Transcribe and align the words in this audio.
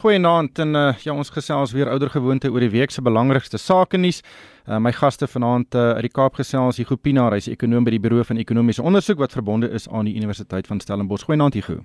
Goeienaand 0.00 0.58
en 0.58 0.70
uh, 0.74 0.94
ja 1.04 1.12
ons 1.12 1.28
gesels 1.28 1.74
weer 1.76 1.88
ouer 1.92 2.08
gewoonte 2.08 2.48
oor 2.48 2.64
die 2.64 2.70
week 2.72 2.92
se 2.94 3.02
belangrikste 3.04 3.58
sake 3.60 3.98
nuus. 4.00 4.22
Uh, 4.64 4.78
my 4.80 4.94
gaste 4.96 5.26
vanaand 5.28 5.76
uh, 5.76 5.90
uit 5.98 6.06
die 6.06 6.12
Kaap 6.16 6.38
gesels 6.40 6.80
Hugo 6.80 6.96
Pinaar, 6.96 7.36
hy's 7.36 7.50
ekonom 7.52 7.84
by 7.84 7.92
die 7.92 8.00
Buro 8.00 8.24
van 8.24 8.40
Ekonomiese 8.40 8.80
Onderzoek 8.80 9.20
wat 9.20 9.36
verbonde 9.36 9.68
is 9.76 9.90
aan 9.92 10.08
die 10.08 10.14
Universiteit 10.16 10.70
van 10.72 10.80
Stellenbosch. 10.80 11.28
Goeienaand 11.28 11.60
Hugo. 11.60 11.82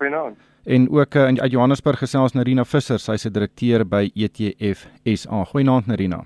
Goeienaand. 0.00 0.42
En 0.66 0.90
ook 0.90 1.14
uh, 1.14 1.28
uit 1.38 1.54
Johannesburg 1.54 2.02
gesels 2.02 2.34
Narina 2.34 2.66
Visser, 2.66 2.98
sy's 2.98 3.28
'n 3.28 3.32
direkteur 3.38 3.86
by 3.86 4.10
ETF 4.16 4.88
SA. 5.04 5.44
Goeienaand 5.54 5.86
Narina. 5.86 6.24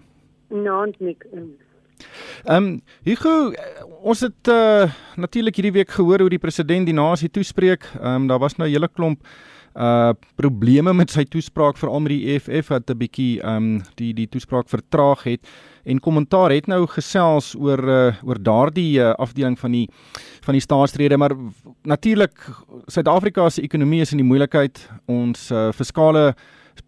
Naand 0.49 1.01
Nik. 1.01 1.27
Ehm 2.49 2.57
um, 2.57 2.81
Hugo, 3.05 3.53
ons 4.01 4.21
het 4.21 4.49
uh, 4.49 4.89
natuurlik 5.17 5.61
hierdie 5.61 5.77
week 5.77 5.91
gehoor 5.91 6.25
hoe 6.25 6.33
die 6.33 6.41
president 6.41 6.87
die 6.87 6.97
nasie 6.97 7.29
toespreek. 7.29 7.85
Ehm 8.01 8.23
um, 8.23 8.27
daar 8.27 8.41
was 8.41 8.57
nou 8.57 8.69
'n 8.69 8.73
hele 8.73 8.89
klomp 8.89 9.21
uh 9.21 9.52
probleme 10.37 10.93
met 10.93 11.11
sy 11.11 11.25
toespraak 11.25 11.79
veral 11.81 12.01
met 12.01 12.13
die 12.13 12.35
EFF 12.35 12.69
wat 12.69 12.91
'n 12.91 12.99
bietjie 12.99 13.41
um 13.41 13.83
die 13.97 14.13
die 14.13 14.29
toespraak 14.29 14.69
vertraag 14.69 15.25
het 15.25 15.49
en 15.85 16.01
kommentaar 16.01 16.51
het 16.51 16.67
nou 16.67 16.87
gesels 16.87 17.55
oor 17.59 17.83
uh, 17.89 18.15
oor 18.23 18.39
daardie 18.43 19.01
uh, 19.01 19.13
afdeling 19.19 19.59
van 19.59 19.73
die 19.73 19.89
van 20.45 20.55
die 20.55 20.63
staatsrede 20.63 21.17
maar 21.17 21.35
natuurlik 21.83 22.35
Suid-Afrika 22.87 23.49
se 23.51 23.63
ekonomie 23.63 24.01
is 24.01 24.13
in 24.13 24.19
die 24.19 24.27
moeilikheid. 24.27 24.81
Ons 25.07 25.51
uh, 25.51 25.71
fiskale 25.73 26.33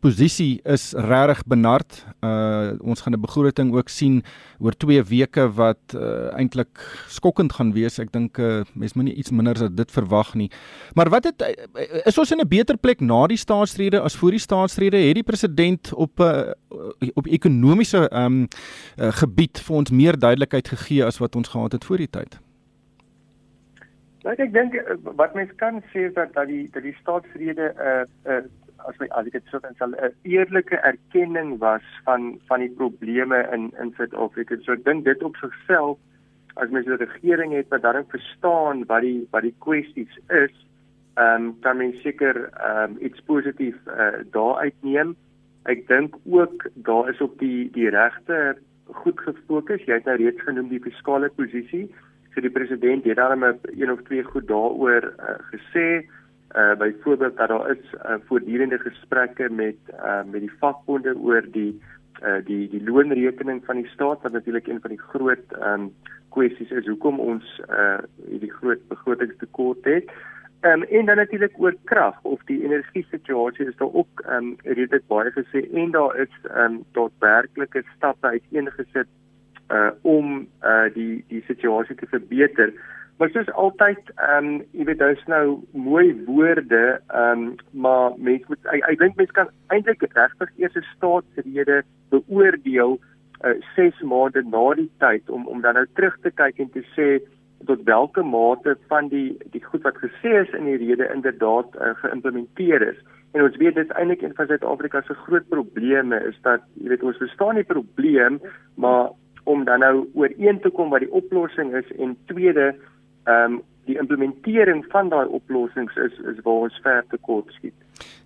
posisie 0.00 0.60
is 0.64 0.92
regtig 0.92 1.44
benard. 1.48 2.04
Uh 2.20 2.76
ons 2.80 3.00
gaan 3.00 3.14
'n 3.14 3.20
begroting 3.20 3.74
ook 3.74 3.88
sien 3.88 4.22
oor 4.58 4.72
2 4.72 5.02
weke 5.02 5.52
wat 5.52 5.94
uh, 5.94 6.32
eintlik 6.36 6.78
skokkend 7.08 7.52
gaan 7.52 7.72
wees. 7.72 7.98
Ek 7.98 8.12
dink 8.12 8.38
uh, 8.38 8.62
mens 8.74 8.94
moenie 8.94 9.14
iets 9.14 9.30
minder 9.30 9.54
as 9.54 9.70
dit 9.70 9.90
verwag 9.90 10.34
nie. 10.34 10.50
Maar 10.94 11.08
wat 11.08 11.24
het 11.24 11.42
uh, 11.42 12.06
is 12.06 12.18
ons 12.18 12.32
in 12.32 12.40
'n 12.40 12.48
beter 12.48 12.76
plek 12.76 13.00
na 13.00 13.26
die 13.26 13.36
staatsrede 13.36 14.00
as 14.00 14.16
voor 14.16 14.30
die 14.30 14.40
staatsrede? 14.40 14.96
Het 14.96 15.14
die 15.14 15.22
president 15.22 15.92
op 15.92 16.20
uh, 16.20 16.52
op 17.14 17.26
ekonomiese 17.26 18.10
um 18.12 18.48
uh, 18.96 19.12
gebied 19.12 19.60
vir 19.60 19.76
ons 19.76 19.90
meer 19.90 20.18
duidelikheid 20.18 20.68
gegee 20.68 21.04
as 21.04 21.18
wat 21.18 21.36
ons 21.36 21.48
gehad 21.48 21.72
het 21.72 21.84
voor 21.84 21.96
die 21.96 22.10
tyd? 22.10 22.38
Nou 24.24 24.34
ek 24.40 24.52
dink 24.52 24.72
wat 25.20 25.34
mens 25.34 25.50
kan 25.60 25.82
sê 25.92 26.08
is 26.08 26.14
dat 26.14 26.32
dat 26.32 26.46
die 26.48 26.68
dat 26.72 26.82
die 26.82 26.96
staatsrede 27.00 27.74
'n 27.76 27.80
uh, 27.80 28.04
'n 28.24 28.44
uh, 28.44 28.63
as 28.88 28.98
my 29.00 29.08
as 29.18 29.26
ek 29.26 29.38
dit 29.38 29.50
sou 29.50 29.60
kan 29.60 29.76
sê 29.78 29.86
'n 29.86 30.12
eerlike 30.24 30.76
erkenning 30.90 31.58
was 31.58 31.86
van 32.04 32.40
van 32.48 32.60
die 32.60 32.74
probleme 32.80 33.38
in 33.52 33.72
in 33.80 33.94
Suid-Afrika. 33.96 34.56
So 34.62 34.72
ek 34.72 34.84
dink 34.84 35.04
dit 35.04 35.22
op 35.22 35.36
sigself 35.36 35.98
as 36.56 36.70
mens 36.70 36.86
'n 36.86 37.02
regering 37.06 37.52
het 37.52 37.68
wat 37.68 37.82
daarin 37.82 38.08
verstaan 38.08 38.84
wat 38.86 39.02
die 39.02 39.26
wat 39.30 39.42
die 39.42 39.56
kwessies 39.58 40.14
is, 40.28 40.54
ehm 41.16 41.42
um, 41.42 41.60
kan 41.60 41.76
mens 41.76 42.00
seker 42.02 42.50
ehm 42.52 42.90
um, 42.90 42.96
iets 43.00 43.20
positief 43.20 43.76
uh, 43.86 44.22
daar 44.30 44.56
uitneem. 44.66 45.16
Ek 45.64 45.86
dink 45.88 46.16
ook 46.24 46.66
daar 46.74 47.08
is 47.08 47.20
op 47.20 47.38
die 47.38 47.70
die 47.70 47.90
regte 47.90 48.56
goed 48.92 49.20
gefokus. 49.20 49.84
Jy 49.84 49.94
het 49.94 50.04
nou 50.04 50.16
reeds 50.16 50.42
genoem 50.42 50.68
die 50.68 50.80
fiskale 50.80 51.30
posisie. 51.36 51.88
So 52.34 52.40
die 52.40 52.50
president 52.50 53.04
het 53.04 53.16
daarmee 53.16 53.54
een 53.78 53.92
of 53.92 54.02
twee 54.02 54.22
goed 54.22 54.48
daaroor 54.48 55.02
uh, 55.02 55.38
gesê 55.52 56.04
uh 56.54 56.76
byvoorbeeld 56.78 57.36
dat 57.36 57.48
daar 57.48 57.70
is 57.70 57.92
uh, 57.94 58.14
voortdurende 58.26 58.78
gesprekke 58.78 59.48
met 59.50 59.76
uh 59.92 60.22
met 60.30 60.40
die 60.40 60.52
vakbonde 60.58 61.16
oor 61.16 61.42
die 61.50 61.82
uh 62.22 62.44
die 62.44 62.68
die 62.70 62.84
loonrekening 62.84 63.64
van 63.64 63.76
die 63.76 63.90
staat 63.90 64.22
wat 64.22 64.32
natuurlik 64.32 64.66
een 64.66 64.80
van 64.80 64.90
die 64.90 65.00
groot 65.00 65.56
um 65.60 65.90
kwessies 66.28 66.70
is 66.70 66.86
hoekom 66.86 67.18
ons 67.20 67.60
uh 67.68 67.98
hierdie 68.28 68.52
groot 68.52 68.88
begrotingstekort 68.88 69.84
het. 69.84 70.14
Um 70.64 70.82
en 70.82 71.06
dan 71.06 71.16
natuurlik 71.16 71.58
oor 71.58 71.74
krag 71.84 72.22
of 72.22 72.40
die 72.50 72.62
energie 72.64 73.06
situasie 73.10 73.66
is 73.66 73.76
daar 73.76 73.92
ook 73.92 74.24
um 74.30 74.56
redelik 74.62 75.06
baie 75.06 75.30
gesê 75.34 75.66
en 75.72 75.90
daar 75.90 76.16
is 76.16 76.34
um 76.66 76.82
tot 76.92 77.12
werklike 77.18 77.82
stappe 77.96 78.26
uiteengesit 78.26 79.10
uh 79.70 79.90
om 80.02 80.46
uh 80.62 80.88
die 80.94 81.24
die 81.28 81.44
situasie 81.46 81.96
te 81.96 82.06
verbeter. 82.06 82.72
Maar 83.18 83.30
soos 83.30 83.50
altyd, 83.52 84.10
ehm 84.16 84.46
um, 84.46 84.62
jy 84.72 84.84
weet 84.84 84.98
daar's 84.98 85.26
nou 85.30 85.62
mooi 85.72 86.06
woorde, 86.26 87.00
ehm 87.06 87.44
um, 87.44 87.54
maar 87.70 88.12
mense 88.16 88.44
moet 88.48 88.72
ek, 88.72 88.82
ek 88.90 88.98
dink 88.98 89.16
mense 89.16 89.36
kan 89.36 89.52
eintlik 89.74 90.02
regtig 90.02 90.50
eers 90.58 90.78
'n 90.80 90.88
staatsrede 90.96 91.82
beoordeel 92.10 92.98
uh, 93.44 93.54
6 93.76 94.02
maande 94.02 94.42
na 94.42 94.64
die 94.74 94.90
tyd 94.98 95.30
om 95.30 95.46
om 95.46 95.60
dan 95.60 95.78
nou 95.78 95.86
terug 95.94 96.18
te 96.22 96.30
kyk 96.30 96.58
en 96.58 96.70
te 96.74 96.82
sê 96.96 97.08
tot 97.66 97.84
watter 97.88 98.24
mate 98.26 98.76
van 98.88 99.08
die 99.08 99.36
die 99.52 99.62
goed 99.64 99.82
wat 99.82 100.00
gesê 100.02 100.34
is 100.42 100.54
in 100.58 100.64
die 100.64 100.80
rede 100.82 101.10
inderdaad 101.14 101.76
uh, 101.76 101.94
geïmplementeer 102.02 102.82
is. 102.88 102.98
En 103.32 103.42
ons 103.42 103.56
weet 103.56 103.74
dit 103.74 103.86
is 103.86 103.96
eintlik 103.96 104.22
een 104.22 104.34
van 104.34 104.46
Suid-Afrika 104.46 105.02
se 105.02 105.14
groot 105.14 105.46
probleme 105.48 106.18
is 106.30 106.38
dat 106.42 106.66
jy 106.82 106.88
weet 106.88 107.02
ons 107.02 107.22
verstaan 107.22 107.58
die 107.58 107.70
probleem, 107.70 108.40
maar 108.74 109.10
om 109.44 109.64
dan 109.64 109.80
nou 109.80 110.08
ooreen 110.14 110.60
te 110.60 110.70
kom 110.70 110.90
wat 110.90 111.04
die 111.04 111.12
oplossing 111.12 111.74
is 111.76 111.88
en 111.98 112.16
tweede 112.26 112.74
ehm 113.24 113.52
um, 113.52 113.62
die 113.84 113.98
implementering 113.98 114.84
van 114.88 115.08
daai 115.08 115.26
oplossings 115.26 115.96
is 115.96 116.12
is 116.32 116.40
waar 116.42 116.68
ons 116.68 116.80
ver 116.82 117.04
te 117.10 117.18
kort 117.20 117.50
skiet. 117.52 117.74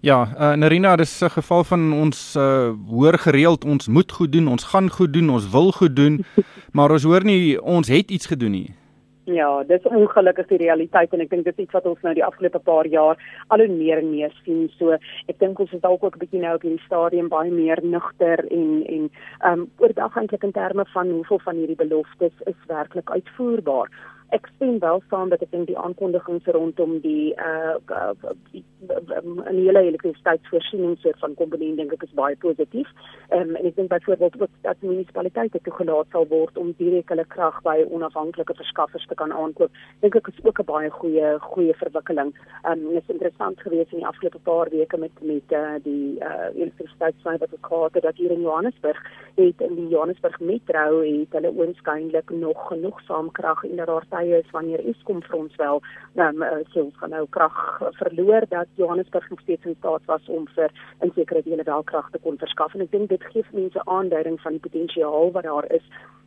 Ja, 0.00 0.18
uh, 0.24 0.52
Narina, 0.54 0.96
dis 0.96 1.20
'n 1.22 1.30
geval 1.30 1.64
van 1.64 1.92
ons 1.92 2.36
uh, 2.36 2.70
hoor 2.88 3.18
gereeld 3.18 3.64
ons 3.64 3.88
moet 3.88 4.12
goed 4.12 4.32
doen, 4.32 4.48
ons 4.48 4.64
gaan 4.64 4.90
goed 4.90 5.12
doen, 5.12 5.28
ons 5.28 5.50
wil 5.50 5.72
goed 5.72 5.96
doen, 5.96 6.24
maar 6.76 6.90
ons 6.90 7.02
hoor 7.02 7.24
nie 7.24 7.60
ons 7.62 7.88
het 7.88 8.10
iets 8.10 8.26
gedoen 8.26 8.50
nie. 8.50 8.70
Ja, 9.24 9.62
dis 9.64 9.82
ongelukkig 9.82 10.46
die 10.46 10.56
realiteit 10.58 11.12
en 11.12 11.20
ek 11.20 11.30
dink 11.30 11.44
dit 11.44 11.58
is 11.58 11.64
iets 11.64 11.74
wat 11.76 11.84
ons 11.84 12.00
nou 12.00 12.14
die 12.14 12.24
afgelope 12.24 12.58
paar 12.64 12.86
jaar 12.86 13.18
al 13.48 13.58
hoe 13.58 13.68
meer 13.68 13.98
en 13.98 14.10
meer 14.10 14.32
sien. 14.44 14.70
So 14.78 14.96
ek 15.26 15.38
dink 15.38 15.58
ons 15.58 15.72
is 15.72 15.80
dalk 15.80 16.02
ook 16.02 16.16
'n 16.16 16.22
bietjie 16.22 16.40
nou 16.40 16.54
op 16.54 16.62
hierdie 16.62 16.86
stadium 16.86 17.28
baie 17.28 17.50
meer 17.50 17.82
nugter 17.82 18.40
en 18.50 18.84
en 18.86 19.10
ehm 19.40 19.52
um, 19.52 19.70
oordag 19.76 20.16
eintlik 20.16 20.42
in 20.42 20.52
terme 20.52 20.84
van 20.94 21.10
hoeveel 21.10 21.40
van 21.44 21.56
hierdie 21.56 21.82
beloftes 21.84 22.32
is 22.46 22.60
werklik 22.68 23.10
uitvoerbaar 23.10 23.90
ek 24.36 24.48
sien 24.58 24.78
wel 24.78 25.02
saam 25.08 25.28
dat 25.32 25.42
ek 25.42 25.50
dink 25.50 25.66
die 25.66 25.78
aankondigings 25.78 26.46
rondom 26.56 26.98
die 27.00 27.32
uh, 27.40 27.76
die, 28.52 28.64
um, 28.90 29.40
'n 29.40 29.56
hele 29.56 29.82
elektrisiteitsvoorsiening 29.90 30.96
soort 30.98 31.18
van 31.18 31.34
komponent 31.34 31.76
dink 31.76 31.92
ek 31.92 32.02
is 32.02 32.14
baie 32.14 32.36
positief. 32.36 32.88
Um, 33.30 33.56
en 33.56 33.64
ek 33.64 33.76
dink 33.76 33.88
byvoorbeeld 33.88 34.40
ook 34.40 34.50
dat 34.62 34.82
munisipaliteite 34.82 35.60
toegelaat 35.62 36.06
sal 36.12 36.26
word 36.28 36.56
om 36.58 36.74
direk 36.78 37.08
hulle 37.08 37.24
krag 37.24 37.62
by 37.62 37.84
onafhanklike 37.90 38.54
verskaffers 38.54 39.06
te 39.06 39.14
kan 39.14 39.32
aankoop. 39.32 39.70
Dink 40.00 40.16
ek 40.16 40.28
is 40.28 40.44
ook 40.44 40.60
'n 40.60 40.70
baie 40.72 40.90
goeie 40.90 41.38
goeie 41.38 41.74
verwikkeling. 41.74 42.34
Um 42.68 42.80
dit 42.92 43.02
is 43.02 43.14
interessant 43.14 43.60
geweest 43.60 43.92
in 43.92 43.98
die 44.04 44.06
afgelope 44.06 44.38
paar 44.38 44.68
weke 44.70 44.96
met 44.98 45.12
met 45.22 45.52
uh, 45.52 45.76
die 45.82 46.20
uh 46.20 46.48
elektrisiteitsvoorsiening 46.54 47.40
wat 47.40 47.56
gehad 47.60 47.94
het 47.94 48.02
dat 48.02 48.16
hier 48.16 48.30
in 48.30 48.40
Johannesburg 48.40 48.98
het 49.34 49.60
in 49.60 49.74
die 49.74 49.88
Johannesburg 49.88 50.40
metro 50.40 51.00
het 51.00 51.32
hulle 51.36 51.52
oënskynlik 51.54 52.30
nog 52.30 52.66
genoeg 52.68 53.00
saamkrag 53.00 53.64
en 53.64 53.76
daar 53.76 54.04
tye 54.18 54.42
is 54.42 54.50
wanneer 54.56 54.82
Eskom 54.90 55.22
vir 55.22 55.38
ons 55.38 55.56
wel 55.62 55.80
um, 56.26 56.44
sê 56.72 56.82
ons 56.82 57.00
gaan 57.00 57.14
nou 57.14 57.24
krag 57.36 57.56
verloor 58.00 58.46
dat 58.50 58.68
Johannesburg 58.80 59.30
nog 59.30 59.40
steeds 59.46 59.70
in 59.70 59.78
staat 59.78 60.04
was 60.10 60.28
om 60.28 60.46
vir 60.56 60.74
in 61.06 61.14
sekere 61.14 61.42
dele 61.46 61.66
wel 61.70 61.86
krag 61.92 62.10
te 62.10 62.22
kon 62.26 62.38
verskaf 62.42 62.74
en 62.74 62.86
ek 62.86 62.92
dink 62.94 63.10
dit 63.14 63.26
gee 63.32 63.46
mense 63.52 63.84
aanduiding 63.86 64.40
van 64.44 64.56
die 64.58 64.64
potensiaal 64.66 65.32
wat 65.36 65.48
daar 65.48 65.68
is 65.80 65.86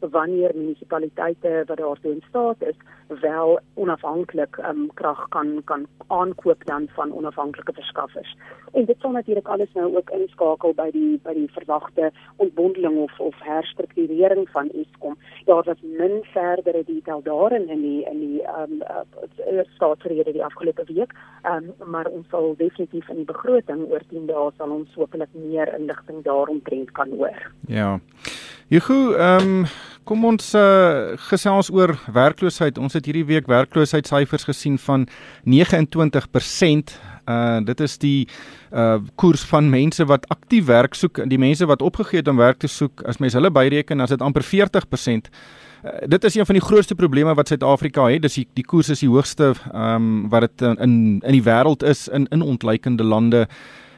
wanneer 0.10 0.52
munisipaliteite 0.56 1.64
wat 1.68 1.78
daartoe 1.78 2.12
in 2.12 2.24
staat 2.30 2.62
is 2.62 2.76
wel 3.22 3.60
onafhanklik 3.74 4.58
um, 4.58 4.90
krag 4.94 5.28
kan 5.30 5.62
kan 5.66 5.86
aankoop 6.08 6.66
dan 6.66 6.88
van 6.96 7.14
onafhanklike 7.14 7.74
verskaffers. 7.74 8.36
En 8.72 8.86
dit 8.86 9.00
sal 9.00 9.12
natuurlik 9.12 9.48
alles 9.48 9.74
nou 9.74 9.96
ook 9.96 10.10
inskakel 10.10 10.74
by 10.74 10.90
die 10.92 11.20
by 11.24 11.34
die 11.34 11.50
verwagte 11.52 12.12
ontbondeling 12.36 12.98
of 12.98 13.20
of 13.20 13.36
herstrukturering 13.44 14.50
van 14.50 14.70
Eskom. 14.70 15.18
Daar 15.46 15.64
was 15.64 15.82
min 15.82 16.24
verdere 16.34 16.84
detail 16.86 17.22
daarin 17.24 17.70
in 17.70 17.81
die 17.82 18.02
in 18.12 18.20
die 18.20 18.42
ehm 18.44 18.82
um, 18.82 18.84
uh, 19.52 19.64
staatsrede 19.76 20.34
die 20.34 20.44
afgelope 20.46 20.86
week. 20.88 21.14
Ehm 21.44 21.70
um, 21.70 21.92
maar 21.92 22.06
ons 22.06 22.28
sal 22.30 22.56
definitief 22.58 23.10
in 23.10 23.22
die 23.22 23.30
begroting 23.34 23.86
oor 23.92 24.04
10 24.10 24.28
dae 24.28 24.50
sal 24.58 24.74
ons 24.80 24.94
hopelik 24.96 25.30
meer 25.34 25.74
inligting 25.78 26.24
daaromtrent 26.24 26.92
kan 26.92 27.10
hoor. 27.18 27.52
Ja. 27.68 28.00
Jugo, 28.72 29.14
ehm 29.14 29.48
um, 29.48 29.66
kom 30.04 30.26
ons 30.26 30.54
uh, 30.56 31.14
gesels 31.30 31.70
oor 31.72 31.94
werkloosheid. 32.14 32.78
Ons 32.82 32.98
het 32.98 33.06
hierdie 33.06 33.28
week 33.28 33.48
werkloosheidssyfers 33.52 34.48
gesien 34.50 34.78
van 34.82 35.08
29%. 35.46 36.94
Uh 37.30 37.60
dit 37.66 37.84
is 37.86 37.98
die 38.02 38.28
uh 38.74 38.98
koers 39.16 39.44
van 39.46 39.70
mense 39.70 40.06
wat 40.10 40.26
aktief 40.34 40.66
werk 40.66 40.96
soek, 40.98 41.22
die 41.30 41.38
mense 41.38 41.68
wat 41.70 41.82
opgegee 41.86 42.24
het 42.24 42.32
om 42.32 42.40
werk 42.42 42.64
te 42.64 42.68
soek. 42.68 43.04
As 43.06 43.20
mens 43.22 43.38
hulle 43.38 43.52
byreken, 43.52 44.02
as 44.02 44.10
dit 44.10 44.22
amper 44.22 44.44
40%. 44.48 45.30
Uh, 45.84 45.92
dit 46.06 46.24
is 46.24 46.36
een 46.36 46.46
van 46.46 46.56
die 46.56 46.64
grootste 46.64 46.96
probleme 46.96 47.34
wat 47.34 47.48
Suid-Afrika 47.48 48.06
het. 48.06 48.22
Dis 48.22 48.34
die, 48.34 48.48
die 48.54 48.66
koers 48.66 48.90
is 48.90 49.00
die 49.00 49.10
hoogste 49.10 49.54
ehm 49.74 49.96
um, 49.96 50.30
wat 50.30 50.42
dit 50.42 50.62
in 50.62 51.22
in 51.26 51.32
die 51.38 51.44
wêreld 51.44 51.84
is 51.84 52.08
in 52.08 52.28
in 52.30 52.42
ontleikende 52.42 53.04
lande. 53.04 53.48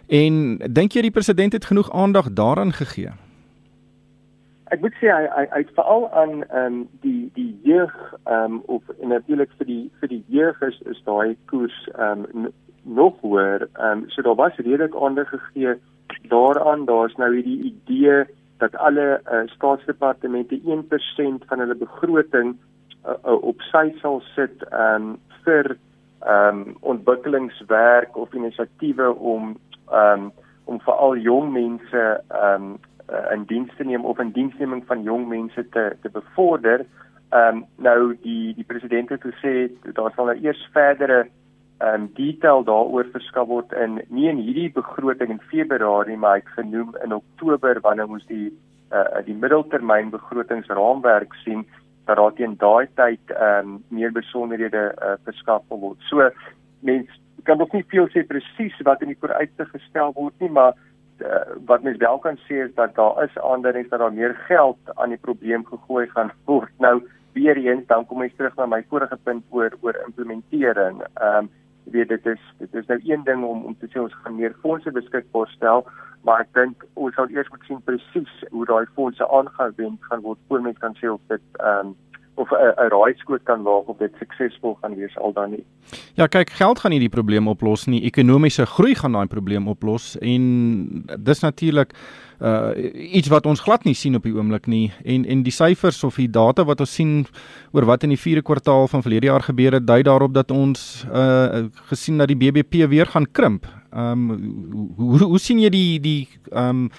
En 0.07 0.57
dink 0.71 0.91
jy 0.91 1.01
die 1.01 1.11
president 1.11 1.53
het 1.53 1.65
genoeg 1.65 1.91
aandag 1.91 2.33
daaraan 2.33 2.71
gegee? 2.71 3.11
Ek 4.73 4.81
moet 4.81 4.95
sê 5.01 5.11
hy 5.11 5.25
hy, 5.35 5.45
hy 5.51 5.63
veral 5.75 6.07
aan 6.11 6.43
ehm 6.43 6.65
um, 6.65 6.77
die 7.01 7.29
die 7.33 7.51
jeug 7.63 7.93
ehm 8.23 8.43
um, 8.43 8.61
of 8.65 8.83
natuurlik 9.01 9.51
vir 9.57 9.67
die 9.67 9.91
vir 9.99 10.09
die 10.09 10.23
jeug 10.27 10.61
is 10.61 10.79
is 10.91 11.01
daai 11.03 11.35
koers 11.51 11.89
ehm 11.95 12.23
um, 12.33 12.47
nog 12.83 13.19
hoër. 13.21 13.67
Ehm 13.73 14.03
um, 14.03 14.05
so 14.09 14.21
daar 14.21 14.39
was 14.39 14.55
redelik 14.55 14.95
aandag 14.95 15.29
gegee 15.29 15.75
daaraan. 16.31 16.85
Daar's 16.85 17.15
nou 17.15 17.33
hierdie 17.35 17.73
idee 17.73 18.23
dat 18.57 18.75
alle 18.75 19.21
uh, 19.31 19.41
staatsdepartemente 19.45 20.59
1% 20.59 21.47
van 21.47 21.59
hulle 21.59 21.75
begroting 21.75 22.55
uh, 23.05 23.11
uh, 23.25 23.43
op 23.43 23.61
sy 23.71 23.89
sal 24.01 24.21
sit 24.35 24.65
um, 24.71 25.17
vir 25.43 25.77
ehm 26.23 26.59
um, 26.59 26.75
ontwikkelingswerk 26.79 28.15
of 28.17 28.33
inisiatiewe 28.33 29.13
om 29.13 29.57
ehm 29.91 30.21
um, 30.21 30.31
om 30.65 30.79
vir 30.79 30.93
al 30.93 31.17
jong 31.19 31.51
mense 31.51 32.03
ehm 32.27 32.63
um, 32.63 32.77
uh, 33.11 33.31
in 33.33 33.43
diens 33.45 33.71
te 33.77 33.83
neem 33.83 34.05
of 34.05 34.19
in 34.19 34.31
diensneming 34.31 34.85
van 34.87 35.03
jong 35.03 35.27
mense 35.27 35.69
te 35.69 35.95
te 36.01 36.09
bevorder. 36.09 36.85
Ehm 37.29 37.57
um, 37.57 37.65
nou 37.75 38.15
die 38.21 38.53
die 38.55 38.63
president 38.63 39.09
het 39.09 39.25
gesê 39.27 39.53
daar 39.93 40.11
sal 40.15 40.31
nou 40.31 40.37
eers 40.39 40.69
verdere 40.71 41.25
um, 41.81 42.09
detail 42.13 42.63
daaroor 42.63 43.09
verskaf 43.13 43.47
word 43.47 43.73
in 43.73 44.01
nie 44.09 44.29
in 44.29 44.41
hierdie 44.41 44.69
begroting 44.73 45.33
in 45.35 45.41
Februarie 45.51 46.17
maar 46.17 46.43
ek 46.43 46.51
genoem 46.57 46.95
in 47.03 47.15
Oktober 47.15 47.81
wanneer 47.81 48.09
ons 48.09 48.25
die 48.29 48.51
uh, 48.93 49.23
die 49.25 49.35
middeltermyn 49.35 50.11
begrotingsraamwerk 50.13 51.33
sien 51.43 51.65
dat 52.05 52.19
daar 52.19 52.33
teen 52.37 52.55
daai 52.59 52.87
tyd 52.99 53.35
um, 53.39 53.77
meer 53.87 54.11
besonderhede 54.11 54.91
uh, 54.91 55.15
verskaf 55.23 55.63
word. 55.69 55.99
So 56.09 56.29
mense 56.83 57.21
kan 57.47 57.57
nog 57.57 57.71
nie 57.75 57.85
veel 57.91 58.09
sê 58.11 58.23
presies 58.27 58.75
wat 58.87 59.01
in 59.03 59.13
die 59.13 59.19
vooruitsig 59.19 59.71
gestel 59.71 60.13
word 60.15 60.35
nie, 60.43 60.51
maar 60.51 60.75
uh, 61.23 61.41
wat 61.67 61.83
mens 61.83 61.99
wel 62.03 62.19
kan 62.23 62.39
sê 62.47 62.63
is 62.67 62.75
dat 62.75 62.95
daar 62.99 63.23
is 63.23 63.37
aanduidings 63.39 63.89
dat 63.91 64.03
daar 64.03 64.13
meer 64.13 64.35
geld 64.47 64.95
aan 64.95 65.15
die 65.15 65.21
probleem 65.21 65.65
gegooi 65.65 66.07
gaan 66.11 66.31
word. 66.51 66.71
Nou 66.83 67.01
weer 67.33 67.57
eens 67.57 67.87
dan 67.87 68.05
kom 68.05 68.21
ons 68.21 68.35
terug 68.37 68.55
na 68.59 68.67
my 68.69 68.83
vorige 68.89 69.17
punt 69.23 69.43
oor 69.49 69.73
oor 69.81 69.99
implementering. 70.05 71.01
Um, 71.17 71.49
weet 71.83 72.07
dit 72.07 72.25
is 72.25 72.41
dit 72.57 72.75
is 72.75 72.85
nou 72.85 72.99
een 73.03 73.23
ding 73.23 73.43
om 73.43 73.65
om 73.65 73.77
te 73.79 73.87
sê 73.91 73.99
ons 74.01 74.15
gaan 74.23 74.35
meer 74.35 74.55
fondse 74.61 74.91
beskikbaar 74.91 75.47
stel, 75.47 75.85
maar 76.23 76.45
ek 76.45 76.53
dink 76.53 76.85
ons 76.93 77.15
sal 77.15 77.29
eers 77.29 77.49
moet 77.49 77.67
sien 77.67 77.83
presies 77.83 78.33
hoe 78.51 78.65
daai 78.65 78.85
fondse 78.95 79.27
aangewend 79.27 80.09
gaan 80.09 80.21
word 80.21 80.39
voor 80.47 80.61
mens 80.61 80.79
kan 80.79 80.97
sê 81.01 81.11
of 81.11 81.21
dit 81.27 81.45
ehm 81.59 81.93
um, 81.93 81.95
of 82.35 82.49
'n 82.51 82.89
raaiskoot 82.89 83.43
kan 83.43 83.61
waag 83.63 83.85
of 83.85 83.97
dit 83.97 84.11
suksesvol 84.19 84.77
gaan 84.81 84.95
wees 84.95 85.17
al 85.17 85.33
dan 85.33 85.49
nie. 85.49 85.63
Ja, 86.13 86.27
kyk, 86.27 86.49
geld 86.49 86.79
gaan 86.79 86.91
nie 86.91 86.99
die 86.99 87.09
probleem 87.09 87.47
oplos 87.47 87.85
nie. 87.85 88.01
Ekonomiese 88.03 88.65
groei 88.65 88.95
gaan 88.95 89.11
daai 89.11 89.27
probleem 89.27 89.67
oplos 89.67 90.17
en 90.21 91.05
dis 91.19 91.39
natuurlik 91.39 91.93
uh 92.41 92.71
iets 92.95 93.27
wat 93.27 93.45
ons 93.45 93.59
glad 93.59 93.83
nie 93.83 93.93
sien 93.93 94.15
op 94.15 94.23
die 94.23 94.33
oomblik 94.33 94.65
nie 94.67 94.91
en 95.05 95.25
en 95.25 95.43
die 95.43 95.51
syfers 95.51 96.03
of 96.03 96.15
die 96.15 96.27
data 96.27 96.63
wat 96.63 96.79
ons 96.79 96.93
sien 96.93 97.25
oor 97.71 97.85
wat 97.85 98.03
in 98.03 98.09
die 98.09 98.19
4de 98.19 98.41
kwartaal 98.41 98.87
van 98.87 99.01
verlede 99.01 99.25
jaar 99.25 99.41
gebeur 99.41 99.71
het, 99.71 99.87
dui 99.87 100.01
daarop 100.03 100.33
dat 100.33 100.51
ons 100.51 101.05
uh 101.13 101.63
gesien 101.89 102.17
dat 102.17 102.27
die 102.27 102.37
BBP 102.37 102.89
weer 102.89 103.05
gaan 103.05 103.31
krimp. 103.31 103.65
Um 103.95 104.29
hoe 104.71 104.89
hoe, 104.95 105.19
hoe 105.19 105.39
sien 105.39 105.59
jy 105.59 105.69
die 105.69 105.99
die 105.99 106.27
um 106.51 106.89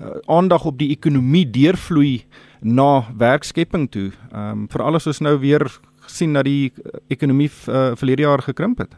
uh, 0.00 0.16
aandag 0.26 0.64
op 0.64 0.78
die 0.78 0.90
ekonomie 0.90 1.50
deurvloei 1.50 2.24
na 2.62 3.04
werkskepping 3.16 3.88
toe. 3.90 4.10
Ehm 4.32 4.64
um, 4.64 4.66
veral 4.68 4.94
as 4.94 5.06
ons 5.06 5.20
nou 5.20 5.38
weer 5.40 5.66
sien 6.06 6.32
dat 6.34 6.44
die 6.44 6.72
ekonomie 7.08 7.50
uh, 7.68 7.92
verlede 7.96 8.22
jaar 8.22 8.42
gekrimp 8.42 8.78
het. 8.78 8.94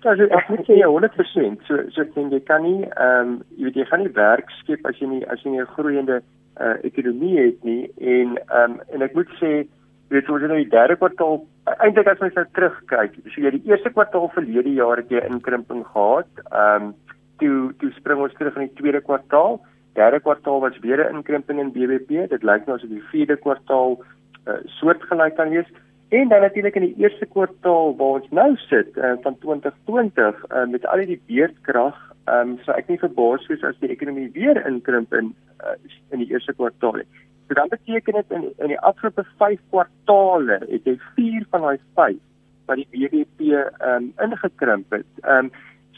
Ja, 0.00 0.14
so 0.16 0.24
ek 0.32 0.48
moet 0.48 0.64
sê 0.64 0.80
100%. 0.80 1.66
So 1.68 1.82
so 1.94 2.04
dink 2.14 2.32
jy 2.32 2.40
kan 2.48 2.62
nie 2.64 2.86
ehm 2.88 3.34
um, 3.34 3.34
jy 3.56 3.68
weet 3.68 3.82
jy 3.82 3.88
gaan 3.90 4.04
nie 4.04 4.14
werk 4.16 4.50
skep 4.60 4.86
as 4.88 4.98
jy 5.00 5.10
nie 5.10 5.24
as 5.28 5.42
jy 5.44 5.54
nie 5.54 5.60
'n 5.60 5.74
groeiende 5.76 6.22
uh, 6.60 6.76
ekonomie 6.82 7.36
het 7.38 7.64
nie 7.64 7.90
en 8.00 8.38
ehm 8.38 8.72
um, 8.72 8.80
en 8.94 9.02
ek 9.02 9.14
moet 9.14 9.30
sê 9.40 9.66
weet 10.10 10.26
jy 10.26 10.34
ons 10.34 10.42
het 10.42 10.50
nou 10.50 10.58
die 10.58 10.74
derde 10.76 10.96
kwartaal 10.96 11.44
eintlik 11.78 12.08
as 12.08 12.20
mens 12.20 12.34
nou 12.34 12.46
terugkyk, 12.56 13.18
so 13.30 13.40
jy 13.40 13.50
die 13.54 13.70
eerste 13.70 13.92
kwartaal 13.94 14.30
verlede 14.34 14.72
jaar 14.74 14.96
het 14.96 15.10
jy 15.12 15.22
inkrimping 15.28 15.84
gehad. 15.92 16.30
Ehm 16.50 16.90
um, 16.90 16.94
toe 17.40 17.72
toe 17.80 17.90
spring 17.96 18.20
ons 18.20 18.34
terug 18.36 18.56
in 18.56 18.68
die 18.68 18.76
tweede 18.80 19.00
kwartaal 19.00 19.60
derde 19.94 20.20
kwartaal 20.20 20.60
was 20.60 20.78
weer 20.78 21.00
'n 21.04 21.14
inkrimping 21.14 21.60
in 21.60 21.72
BBP. 21.72 22.28
Dit 22.28 22.42
lyk 22.42 22.66
nou 22.66 22.76
asof 22.76 22.90
die 22.90 23.08
vierde 23.10 23.36
kwartaal 23.36 24.02
uh, 24.46 24.54
soortgelyk 24.64 25.34
kan 25.34 25.48
wees. 25.48 25.70
En 26.08 26.28
dan 26.28 26.40
natuurlik 26.40 26.74
in 26.74 26.82
die 26.82 26.94
eerste 26.98 27.26
kwartaal 27.26 27.96
waar 27.96 28.20
ons 28.20 28.30
nou 28.30 28.56
sit 28.56 28.96
uh, 28.96 29.12
van 29.22 29.38
2020 29.38 30.44
uh, 30.52 30.66
met 30.66 30.86
al 30.86 31.04
die 31.06 31.22
beerdkrag, 31.26 31.98
um, 32.26 32.58
so 32.64 32.72
ek 32.72 32.88
nie 32.88 32.98
verbaas 32.98 33.44
soos 33.46 33.62
as 33.62 33.78
die 33.78 33.92
ekonomie 33.94 34.30
weer 34.34 34.58
inkrimp 34.66 35.14
in 35.14 35.34
uh, 35.62 35.76
in 36.10 36.18
die 36.18 36.30
eerste 36.32 36.52
kwartaal 36.52 36.98
nie. 36.98 37.06
So 37.46 37.54
dan 37.54 37.70
beteken 37.70 38.18
dit 38.18 38.34
in 38.38 38.48
in 38.58 38.74
die 38.74 38.80
afgelope 38.80 39.24
5 39.38 39.60
kwartale 39.70 40.58
het 40.66 40.84
jy 40.84 40.96
4 41.14 41.46
van 41.50 41.66
daai 41.68 41.78
5 41.94 42.18
wat 42.66 42.82
die 42.82 42.88
BBP 42.90 43.54
um, 43.82 44.12
ingekrimp 44.22 44.90
het. 44.90 45.10
Ehm 45.22 45.50
um, 45.50 45.52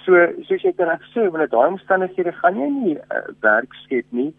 So 0.05 0.19
soos 0.49 0.65
jy 0.65 0.73
reg 0.79 1.05
sê, 1.13 1.29
wanneer 1.31 1.51
daai 1.53 1.75
omstandighede 1.75 2.33
gaan 2.41 2.59
jy 2.59 2.71
nie 2.71 2.97
uh, 2.99 3.27
werk 3.45 3.75
skep 3.85 4.07
nie. 4.11 4.33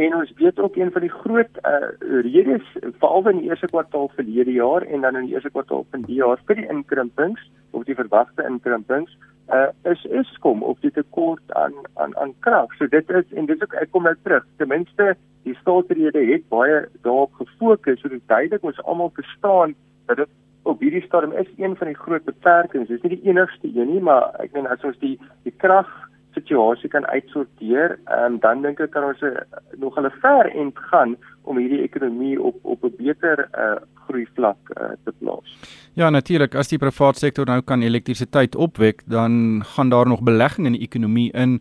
En 0.00 0.14
ons 0.14 0.30
weet 0.38 0.60
ook 0.62 0.76
een 0.76 0.92
van 0.94 1.02
die 1.02 1.12
groot 1.12 1.58
uh, 1.66 1.90
redes 2.24 2.66
veral 3.00 3.28
in 3.28 3.40
die 3.40 3.50
eerste 3.50 3.66
kwartaal 3.72 4.08
verlede 4.14 4.52
jaar 4.54 4.86
en 4.86 5.00
dan 5.00 5.16
in 5.16 5.26
die 5.26 5.34
eerste 5.34 5.50
kwartaal 5.50 5.82
van 5.90 6.06
die 6.06 6.20
jaar 6.20 6.38
vir 6.46 6.60
die 6.60 6.68
inkrimpings 6.70 7.42
of 7.70 7.84
die 7.88 7.98
verwagte 7.98 8.46
inkrimpings 8.46 9.16
uh, 9.52 9.66
is 9.92 10.04
is 10.04 10.30
kom 10.44 10.62
op 10.62 10.80
die 10.80 10.92
tekort 10.94 11.54
aan 11.58 11.74
aan 11.94 12.16
aan 12.16 12.34
krag. 12.46 12.72
So 12.78 12.86
dit 12.86 13.10
is 13.10 13.34
en 13.34 13.50
dit 13.50 13.56
is 13.56 13.62
ook 13.62 13.74
ek 13.82 13.90
kom 13.90 14.06
nou 14.06 14.14
terug. 14.22 14.46
Ten 14.62 14.70
minste 14.70 15.16
die 15.42 15.56
staatsrede 15.58 16.22
het 16.32 16.48
baie 16.54 16.84
daarop 17.02 17.34
gefokus 17.42 18.00
sodat 18.00 18.26
duidelik 18.26 18.64
ons 18.70 18.82
almal 18.84 19.10
verstaan 19.18 19.74
dat 20.06 20.22
dit 20.22 20.32
op 20.62 20.80
hierdie 20.80 21.02
stadium 21.02 21.32
is 21.32 21.48
een 21.56 21.76
van 21.76 21.86
die 21.86 21.96
groot 21.96 22.24
beperkings. 22.24 22.88
Dit 22.88 22.96
is 22.96 23.02
nie 23.02 23.16
die 23.16 23.28
enigste 23.30 23.70
een 23.74 23.92
nie, 23.94 24.00
maar 24.00 24.30
ek 24.44 24.52
meen 24.52 24.68
as 24.70 24.84
ons 24.84 24.98
die 25.00 25.16
die 25.42 25.54
krag 25.56 25.88
situasie 26.34 26.88
kan 26.90 27.06
uitsorteer, 27.10 27.96
um, 28.14 28.38
dan 28.38 28.62
dink 28.62 28.80
ek 28.80 28.92
kan 28.94 29.08
ons 29.08 29.22
uh, 29.26 29.42
nog 29.82 29.96
hulle 29.98 30.12
ver 30.22 30.50
end 30.54 30.78
gaan 30.90 31.16
om 31.42 31.58
hierdie 31.58 31.82
ekonomie 31.82 32.36
op 32.38 32.58
op 32.62 32.84
'n 32.84 32.94
beter 32.98 33.48
uh, 33.58 33.82
groei 34.06 34.26
vlak 34.34 34.58
uh, 34.76 34.92
te 35.04 35.12
plaas. 35.18 35.58
Ja, 35.94 36.10
natuurlik, 36.10 36.54
as 36.54 36.68
die 36.68 36.78
private 36.78 37.18
sektor 37.18 37.46
nou 37.46 37.60
kan 37.62 37.82
elektrisiteit 37.82 38.54
opwek, 38.54 39.02
dan 39.06 39.62
gaan 39.64 39.88
daar 39.88 40.06
nog 40.06 40.22
belegging 40.22 40.66
in 40.66 40.72
die 40.78 40.86
ekonomie 40.86 41.32
in 41.32 41.60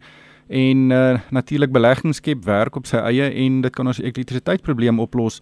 en 0.50 0.92
uh, 0.92 1.20
natuurlik 1.30 1.72
belegging 1.72 2.16
skep 2.16 2.46
werk 2.46 2.76
op 2.76 2.88
sy 2.90 2.98
eie 2.98 3.30
en 3.46 3.62
dit 3.62 3.76
kan 3.76 3.88
ons 3.88 4.00
elektrisiteitsprobleem 4.02 5.00
oplos 5.00 5.40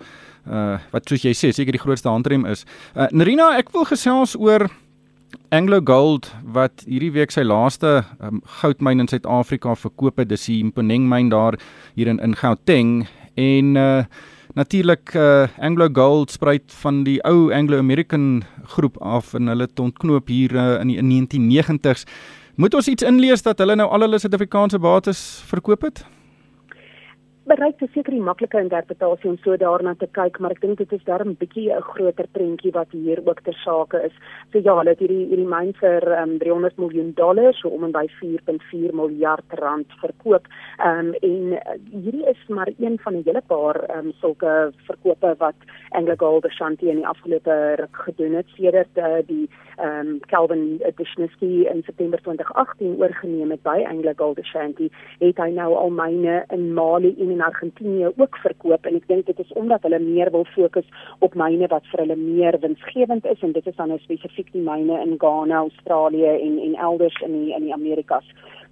uh 0.47 0.77
wat 0.91 1.07
soos 1.07 1.23
jy 1.23 1.33
sê 1.35 1.51
seker 1.55 1.75
die 1.75 1.81
grootste 1.81 2.11
handrem 2.11 2.45
is. 2.47 2.65
Uh 2.95 3.07
Nerina, 3.11 3.53
ek 3.59 3.71
wil 3.75 3.87
gesels 3.87 4.35
oor 4.35 4.67
Anglo 5.51 5.79
Gold 5.83 6.29
wat 6.55 6.83
hierdie 6.87 7.11
week 7.15 7.31
sy 7.31 7.43
laaste 7.43 8.01
um, 8.23 8.41
goudmyn 8.61 9.03
in 9.03 9.09
Suid-Afrika 9.11 9.75
verkoop 9.75 10.19
het. 10.19 10.31
Dis 10.31 10.47
die 10.47 10.63
Mponeng 10.63 11.07
myn 11.07 11.31
daar 11.31 11.59
hier 11.95 12.11
in 12.11 12.19
in 12.23 12.35
Gauteng 12.35 13.07
en 13.35 13.75
uh 13.75 14.03
natuurlik 14.57 15.13
uh 15.15 15.47
Anglo 15.61 15.87
Gold 15.93 16.31
spruit 16.31 16.73
van 16.81 17.03
die 17.05 17.19
ou 17.23 17.53
Anglo 17.53 17.77
American 17.77 18.43
groep 18.75 18.97
af 18.97 19.33
en 19.37 19.47
hulle 19.47 19.67
het 19.67 19.79
ontknoop 19.79 20.27
hier 20.27 20.55
uh, 20.55 20.81
in 20.81 20.87
die 20.87 20.97
in 20.97 21.11
1990s. 21.11 22.07
Moet 22.57 22.73
ons 22.73 22.87
iets 22.89 23.05
inlees 23.05 23.43
dat 23.45 23.59
hulle 23.61 23.75
nou 23.77 23.85
al 23.93 24.01
hulle 24.01 24.17
Suid-Afrikaanse 24.17 24.79
bates 24.81 25.19
verkoop 25.45 25.83
het? 25.85 25.99
Bereik 27.47 27.77
te 27.79 27.87
seker 27.93 28.11
die 28.11 28.23
maklike 28.23 28.59
interpretasie 28.59 29.29
om 29.29 29.37
so 29.43 29.55
daarna 29.59 29.93
te 29.95 30.07
kyk, 30.17 30.39
maar 30.43 30.51
ek 30.55 30.59
dink 30.63 30.81
dit 30.81 30.93
is 30.95 31.03
darm 31.07 31.35
bietjie 31.39 31.69
'n 31.71 31.85
groter 31.89 32.27
prentjie 32.35 32.73
wat 32.75 32.91
hier 32.91 33.21
ook 33.23 33.39
ter 33.45 33.55
sake 33.63 34.01
is. 34.03 34.15
So 34.51 34.59
ja, 34.59 34.75
hulle 34.75 34.91
het 34.91 34.99
hierdie 34.99 35.27
hierdie 35.31 35.47
myn 35.47 35.71
vir 35.79 36.03
um, 36.19 36.37
300 36.39 36.77
miljoen 36.77 37.13
dollar, 37.15 37.53
so 37.53 37.69
om 37.69 37.85
en 37.85 37.91
by 37.91 38.05
4.4 38.19 38.91
miljard 38.93 39.47
rand 39.61 39.87
verkoop. 40.01 40.47
Ehm 40.79 40.99
um, 40.99 41.13
en 41.21 41.53
uh, 41.53 41.77
hierdie 41.91 42.27
is 42.27 42.41
maar 42.49 42.69
een 42.77 42.99
van 42.99 43.15
'n 43.15 43.23
hele 43.23 43.41
paar 43.47 43.79
ehm 43.87 44.07
um, 44.07 44.13
sulke 44.19 44.73
verkope 44.87 45.35
wat 45.37 45.55
AngloGold 45.91 46.45
Ashanti 46.45 46.89
in 46.89 46.99
die 46.99 47.07
afgelope 47.07 47.75
ruk 47.75 47.95
gedoen 47.95 48.33
het 48.33 48.47
sedert 48.57 48.97
uh, 48.97 49.23
die 49.25 49.49
ehm 49.77 50.07
um, 50.07 50.19
Calvin 50.27 50.81
Dishnisky 50.95 51.63
in 51.71 51.83
September 51.85 52.19
2018 52.21 52.97
oorgeneem 52.99 53.51
het 53.51 53.63
by 53.63 53.85
AngloGold 53.87 54.39
Ashanti. 54.39 54.91
Het 55.19 55.37
hy 55.37 55.49
nou 55.49 55.73
al 55.75 55.89
myne 55.89 56.43
in 56.49 56.73
Mali 56.73 57.15
en 57.19 57.36
in 57.36 57.36
Argentinië 57.41 58.11
ook 58.15 58.37
verkoop 58.43 58.85
en 58.85 58.95
ek 58.95 59.07
dink 59.07 59.25
dit 59.25 59.39
is 59.39 59.53
omdat 59.53 59.81
hulle 59.87 59.99
meer 59.99 60.31
wil 60.31 60.45
fokus 60.55 60.85
op 61.19 61.35
myne 61.35 61.67
wat 61.73 61.85
vir 61.91 62.03
hulle 62.05 62.19
meer 62.19 62.59
winsgewend 62.59 63.25
is 63.25 63.41
en 63.41 63.51
dit 63.51 63.67
is 63.67 63.75
dan 63.75 63.93
nou 63.93 63.99
spesifiek 64.03 64.51
die 64.51 64.63
myne 64.63 65.01
in 65.05 65.17
Ghana, 65.17 65.63
Australië 65.67 66.37
en 66.37 66.59
en 66.59 66.75
elders 66.89 67.21
in 67.25 67.33
die 67.39 67.55
in 67.55 67.69
die 67.69 67.73
Amerikas. 67.73 68.25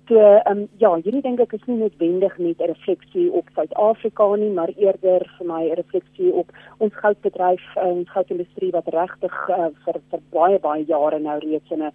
So 0.07 0.19
ehm 0.19 0.57
um, 0.57 0.67
ja, 0.77 0.91
hierdie 1.01 1.24
dink 1.25 1.39
ek 1.41 1.55
is 1.57 1.63
nie 1.65 1.79
noodwendig 1.79 2.33
net 2.38 2.59
'n 2.62 2.69
refleksie 2.69 3.25
op 3.39 3.47
Suid-Afrika 3.55 4.25
nie, 4.38 4.51
maar 4.53 4.69
eerder 4.77 5.25
vir 5.38 5.47
my 5.47 5.63
'n 5.65 5.77
refleksie 5.79 6.31
op 6.41 6.51
ons 6.77 6.93
goudbedryf 6.93 7.65
en 7.75 7.97
um, 7.97 8.05
goudindustrie 8.05 8.69
wat 8.71 8.91
regtig 8.93 9.33
uh, 9.50 9.69
vir 9.85 9.97
vir 10.12 10.21
baie 10.29 10.59
baie 10.59 10.85
jare 10.85 11.19
nou 11.19 11.39
reeds 11.39 11.71
in 11.71 11.81
'n 11.81 11.91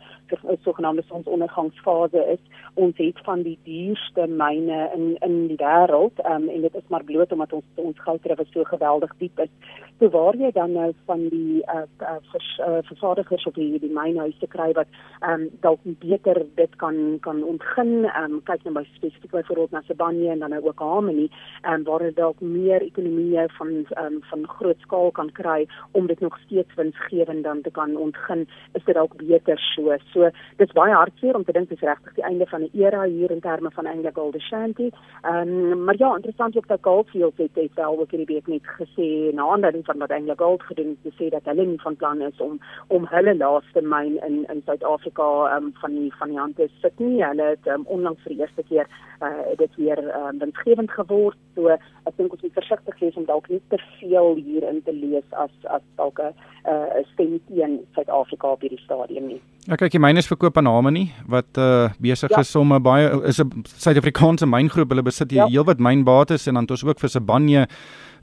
sogenaamde 0.65 1.05
sonsondergangsfase 1.07 2.25
is. 2.35 2.43
Ons 2.75 2.97
het 2.99 3.19
van 3.29 3.43
die 3.43 3.59
duurste 3.65 4.27
myne 4.27 4.91
in 4.95 5.17
in 5.21 5.47
die 5.47 5.61
wêreld, 5.63 6.19
ehm 6.25 6.43
um, 6.43 6.49
en 6.49 6.61
dit 6.61 6.75
is 6.75 6.89
maar 6.89 7.05
bloot 7.05 7.33
omdat 7.33 7.53
ons 7.53 7.65
ons 7.75 8.01
goudrewe 8.01 8.45
so 8.53 8.65
geweldig 8.65 9.15
diep 9.19 9.39
is. 9.39 9.55
So 10.01 10.09
waar 10.09 10.33
jy 10.33 10.49
dan 10.57 10.73
nou 10.73 10.95
van 11.05 11.27
die 11.29 11.61
uh, 11.69 11.83
uh, 12.01 12.15
vers, 12.33 12.47
uh 12.65 12.79
vervaardigers 12.89 13.43
op 13.45 13.55
die 13.55 13.79
die 13.83 13.91
mynhuise 13.93 14.47
kry 14.49 14.71
wat 14.79 14.89
ehm 15.21 15.43
um, 15.43 15.43
dalk 15.61 15.83
beter 16.01 16.39
dit 16.57 16.77
kan 16.81 17.19
kan 17.21 17.43
ontgin. 17.45 18.07
Ehm 18.09 18.39
um, 18.39 18.39
kyk 18.49 18.65
net 18.65 18.79
by 18.79 18.85
spesifiek 18.95 19.35
byvoorbeeld 19.35 19.75
na 19.77 19.83
Sibanye 19.85 20.31
en 20.33 20.41
dan 20.41 20.55
nou 20.57 20.63
ook 20.71 20.81
Harmony 20.81 21.27
en 21.63 21.75
um, 21.75 21.85
waar 21.85 22.05
jy 22.07 22.15
dalk 22.17 22.41
meer 22.41 22.87
ekonomieë 22.87 23.45
van 23.59 23.75
ehm 23.75 24.07
um, 24.07 24.17
van 24.31 24.47
groot 24.55 24.81
skaal 24.87 25.13
kan 25.19 25.29
kry 25.37 25.67
om 25.93 26.07
dit 26.07 26.21
nog 26.21 26.39
steeds 26.47 26.81
winsgewend 26.81 27.45
dan 27.45 27.61
te 27.61 27.71
kan 27.71 27.93
ontgin, 27.97 28.47
is 28.73 28.85
dit 28.85 28.95
dalk 28.95 29.17
beter 29.21 29.61
so. 29.75 29.99
So 30.15 30.31
dis 30.57 30.73
baie 30.81 30.97
hartseer 30.97 31.37
om 31.37 31.45
te 31.45 31.53
dink 31.53 31.69
dis 31.69 31.85
regtig 31.91 32.17
die 32.17 32.25
einde 32.25 32.47
van 32.47 32.63
'n 32.63 32.73
era 32.73 33.05
hier 33.05 33.31
in 33.31 33.41
terme 33.41 33.71
van 33.71 33.87
Anglo 33.87 34.11
Gold 34.15 34.41
Ashanti. 34.41 34.89
Ehm 35.23 35.49
um, 35.49 35.85
maar 35.85 35.99
ja, 35.99 36.15
interessant 36.15 36.57
ook 36.57 36.69
dat 36.69 36.89
Goldfields 36.89 37.37
het, 37.37 37.55
het 37.55 37.75
wel 37.75 38.01
ook 38.01 38.11
hierdie 38.11 38.35
week 38.35 38.47
net 38.47 38.65
gesê 38.81 39.35
na 39.35 39.45
aanleiding 39.45 39.89
van 39.91 39.99
wat 39.99 40.13
Anglo 40.15 40.35
Gold 40.37 40.63
gedoen 40.63 40.97
het, 41.03 41.15
sê 41.19 41.29
dat 41.35 41.49
hulle 41.51 41.67
nie 41.67 41.81
van 41.83 41.97
plan 41.97 42.23
is 42.23 42.41
om 42.47 42.59
om 42.97 43.07
hulle 43.11 43.35
laaste 43.37 43.83
myn 43.83 44.19
in 44.27 44.37
in 44.53 44.63
Suid-Afrika 44.67 45.29
um, 45.57 45.73
van 45.83 45.97
die 45.99 46.13
van 46.19 46.29
die 46.33 46.39
hand 46.39 46.57
te 46.57 46.69
sit 46.83 46.99
nie. 46.99 47.19
Hulle 47.25 47.49
het 47.55 47.67
um, 47.75 47.87
onlangs 47.97 48.23
vir 48.25 48.35
die 48.35 48.43
eerste 48.45 48.67
keer 48.71 48.87
uh, 49.21 49.57
dit 49.63 49.75
weer 49.83 50.03
um, 50.21 50.39
winsgewend 50.39 50.95
geword. 50.99 51.39
So 51.61 51.69
ek 52.09 52.17
dink 52.17 52.33
ons 52.33 52.43
moet 52.45 52.57
versigtig 52.57 53.01
wees 53.03 53.17
om 53.21 53.27
dalk 53.29 53.49
nie 53.53 53.61
te 53.73 53.79
veel 53.99 54.39
hierin 54.41 54.81
te 54.87 54.95
lees 54.97 55.27
as 55.45 55.53
as 55.69 55.85
dalk 56.01 56.21
'n 56.21 56.33
uh, 56.65 57.05
stem 57.13 57.37
teen 57.49 57.81
Suid-Afrika 57.95 58.55
op 58.57 58.65
hierdie 58.65 58.81
stadium 58.81 59.27
nie. 59.29 59.41
Ja 59.69 59.77
kyk, 59.77 59.93
die 59.93 60.01
myne 60.01 60.19
is 60.25 60.31
verkoop 60.31 60.57
aan 60.57 60.71
Harmony 60.71 61.11
wat 61.29 61.61
uh 61.61 61.93
besig 62.01 62.33
ja. 62.33 62.41
is 62.41 62.57
om 62.57 62.73
'n 62.73 62.83
baie 62.83 63.11
is 63.29 63.41
'n 63.41 63.65
Suid-Afrikaanse 63.65 64.47
myngroep. 64.47 64.89
Hulle 64.89 65.03
besit 65.03 65.31
hier 65.31 65.45
ja. 65.45 65.49
heelwat 65.49 65.79
mynbates 65.79 66.47
en 66.47 66.55
dan 66.55 66.65
het 66.65 66.71
ons 66.71 66.85
ook 66.85 67.01
vir 67.01 67.11
Sibanye 67.11 67.67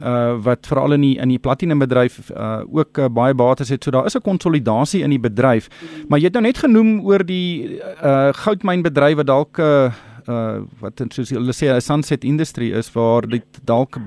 uh 0.01 0.34
wat 0.41 0.67
veral 0.67 0.94
in 0.94 1.01
die 1.01 1.17
in 1.22 1.29
die 1.29 1.39
platinum 1.39 1.79
bedryf 1.79 2.29
uh 2.29 2.62
ook 2.65 2.98
uh, 2.98 3.10
baie 3.10 3.34
bates 3.34 3.70
het. 3.70 3.84
So 3.84 3.91
daar 3.91 4.06
is 4.06 4.15
'n 4.15 4.22
konsolidasie 4.22 5.03
in 5.03 5.10
die 5.10 5.20
bedryf. 5.20 5.70
Mm. 5.70 6.08
Maar 6.10 6.20
jy 6.20 6.25
het 6.25 6.34
nou 6.34 6.44
net 6.44 6.58
genoem 6.58 7.06
oor 7.06 7.25
die 7.25 7.79
uh 8.03 8.34
goudmynbedryf 8.34 9.15
wat 9.15 9.27
dalk 9.27 9.58
uh 9.58 9.94
uh 10.27 10.63
wat 10.81 11.01
soos 11.15 11.31
hulle 11.31 11.53
sê 11.55 11.72
'n 11.72 11.81
sunset 11.81 12.24
industry 12.24 12.72
is 12.72 12.91
waar 12.93 13.27
dit 13.27 13.60
dalk 13.63 13.98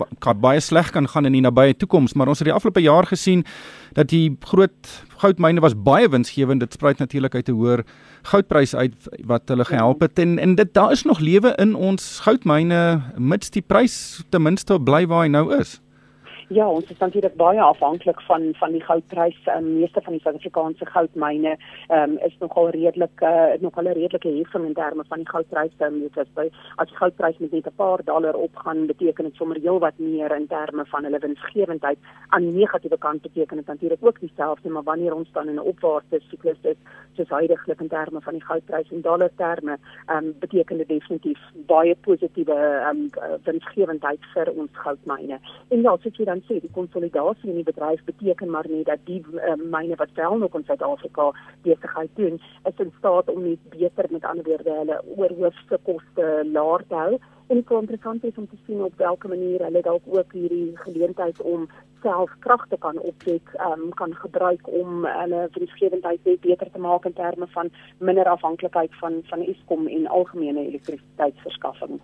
baie 0.41 0.61
sleg 0.61 0.91
kan 0.93 1.09
gaan 1.09 1.27
in 1.27 1.33
die 1.33 1.41
nabye 1.41 1.75
toekoms, 1.75 2.15
maar 2.15 2.29
ons 2.29 2.39
het 2.39 2.47
die 2.47 2.55
afgelope 2.55 2.81
jaar 2.81 3.07
gesien 3.07 3.45
dat 3.95 4.09
die 4.09 4.37
groot 4.41 5.05
goudmyne 5.21 5.61
was 5.61 5.75
baie 5.75 6.09
winsgewend. 6.09 6.61
Dit 6.61 6.73
spruit 6.73 6.99
natuurlik 6.99 7.35
uit 7.35 7.49
'n 7.49 7.53
hoër 7.53 7.85
goudprys 8.23 8.75
uit 8.75 8.95
wat 9.25 9.49
hulle 9.49 9.65
gehelp 9.65 10.01
het 10.01 10.19
en 10.19 10.39
en 10.39 10.55
dit 10.55 10.75
daar 10.75 10.93
is 10.93 11.05
nog 11.05 11.21
lewe 11.21 11.55
in 11.59 11.75
ons 11.75 12.21
goudmyne 12.21 13.03
mits 13.17 13.51
die 13.51 13.63
prys 13.63 14.23
ten 14.31 14.43
minste 14.43 14.79
bly 14.81 15.07
waar 15.07 15.23
hy 15.23 15.29
nou 15.29 15.59
is. 15.59 15.81
Ja, 16.51 16.65
ons 16.67 16.89
is 16.91 16.99
natuurlik 16.99 17.37
baie 17.39 17.61
afhanklik 17.63 18.21
van 18.27 18.49
van 18.59 18.73
die 18.75 18.81
goudprys. 18.83 19.37
Die 19.45 19.53
um, 19.55 19.67
meeste 19.77 20.01
van 20.03 20.17
die 20.17 20.23
Suid-Afrikaanse 20.25 20.87
goudmyne 20.87 21.53
um, 21.95 22.17
is 22.27 22.35
nogal 22.41 22.73
redelik 22.75 23.23
uh, 23.23 23.53
nogal 23.63 23.87
'n 23.87 23.95
redelike 23.95 24.33
heffing 24.35 24.65
in 24.67 24.75
terme 24.75 25.05
van 25.09 25.23
die 25.23 25.29
goudprys. 25.29 25.77
Um, 25.79 26.01
dit 26.01 26.17
is 26.17 26.33
by 26.35 26.49
as 26.77 26.89
die 26.89 26.97
goudprys 26.97 27.39
met 27.39 27.53
net 27.53 27.67
'n 27.71 27.77
paar 27.77 28.03
dollar 28.05 28.35
opgaan, 28.35 28.87
beteken 28.87 29.25
dit 29.25 29.35
sommer 29.35 29.61
heelwat 29.63 29.99
meer 29.99 30.35
in 30.35 30.47
terme 30.47 30.85
van 30.87 31.05
hulle 31.05 31.19
winsgewendheid. 31.19 31.99
Aan 32.29 32.43
die 32.43 32.59
negatiewe 32.59 32.99
kant 32.99 33.23
beteken 33.23 33.57
dit 33.57 33.67
natuurlik 33.67 34.03
ook 34.03 34.21
dieselfde, 34.21 34.69
maar 34.71 34.83
wanneer 34.83 35.15
ons 35.15 35.33
dan 35.33 35.49
in 35.49 35.55
'n 35.55 35.71
opwaartse 35.73 36.21
siklus 36.31 36.59
is, 36.63 36.77
soos 37.15 37.29
huidigelik 37.29 37.81
in 37.81 37.89
terme 37.89 38.21
van 38.21 38.33
die 38.33 38.45
goudprys 38.45 38.91
in 38.91 39.01
dollar 39.01 39.31
terme, 39.37 39.79
um, 40.09 40.35
beteken 40.39 40.77
dit 40.77 40.89
definitief 40.89 41.39
baie 41.67 41.95
positiewe 41.95 42.59
um, 42.91 43.11
winsgewendheid 43.45 44.21
vir 44.35 44.51
ons 44.57 44.71
goudmyne. 44.73 45.39
En 45.69 45.81
ja, 45.81 45.97
soos 45.97 46.17
jy 46.17 46.25
dan 46.25 46.40
sê 46.49 46.61
die 46.61 46.73
konsolidasie 46.77 47.51
in 47.51 47.61
die 47.61 47.67
bedryf 47.67 48.05
beteken 48.05 48.51
maar 48.51 48.69
nie 48.69 48.85
dat 48.85 49.03
die 49.05 49.21
uh, 49.33 49.57
myne 49.57 49.97
wat 50.01 50.15
wel 50.15 50.39
nog 50.39 50.55
in 50.55 50.65
Suid-Afrika 50.69 51.31
besigheid 51.63 52.11
doen 52.15 52.41
is 52.71 52.85
in 52.85 52.93
staat 52.99 53.29
om 53.29 53.43
net 53.43 53.69
beter 53.75 54.07
met 54.11 54.25
ander 54.25 54.45
woorde 54.45 54.79
hulle 54.79 55.03
oorhoofse 55.17 55.79
koste 55.83 56.31
laer 56.53 56.87
te 56.89 56.95
hou 56.95 57.21
en 57.51 57.57
dit 57.57 57.71
is 57.71 57.81
interessant 57.81 58.25
om 58.39 58.49
te 58.49 58.59
sien 58.67 58.83
op 58.83 58.93
watter 58.97 59.29
manier 59.29 59.63
hulle 59.67 59.83
dalk 59.83 60.03
ook 60.07 60.33
hierdie 60.33 60.71
geleentheid 60.85 61.41
om 61.43 61.67
self 62.03 62.31
kragte 62.45 62.77
kan 62.79 62.99
opwek 62.99 63.51
um, 63.67 63.89
kan 63.99 64.15
gebruik 64.23 64.69
om 64.69 65.05
hulle 65.05 65.49
vriendskapendheid 65.57 66.23
beter 66.23 66.71
te 66.73 66.79
maak 66.79 67.05
in 67.05 67.17
terme 67.19 67.49
van 67.57 67.73
minder 67.99 68.31
afhanklikheid 68.31 68.95
van 69.01 69.19
van 69.33 69.43
Eskom 69.43 69.89
en 69.89 70.07
algemene 70.07 70.67
elektrisiteitsverskaffing. 70.69 71.99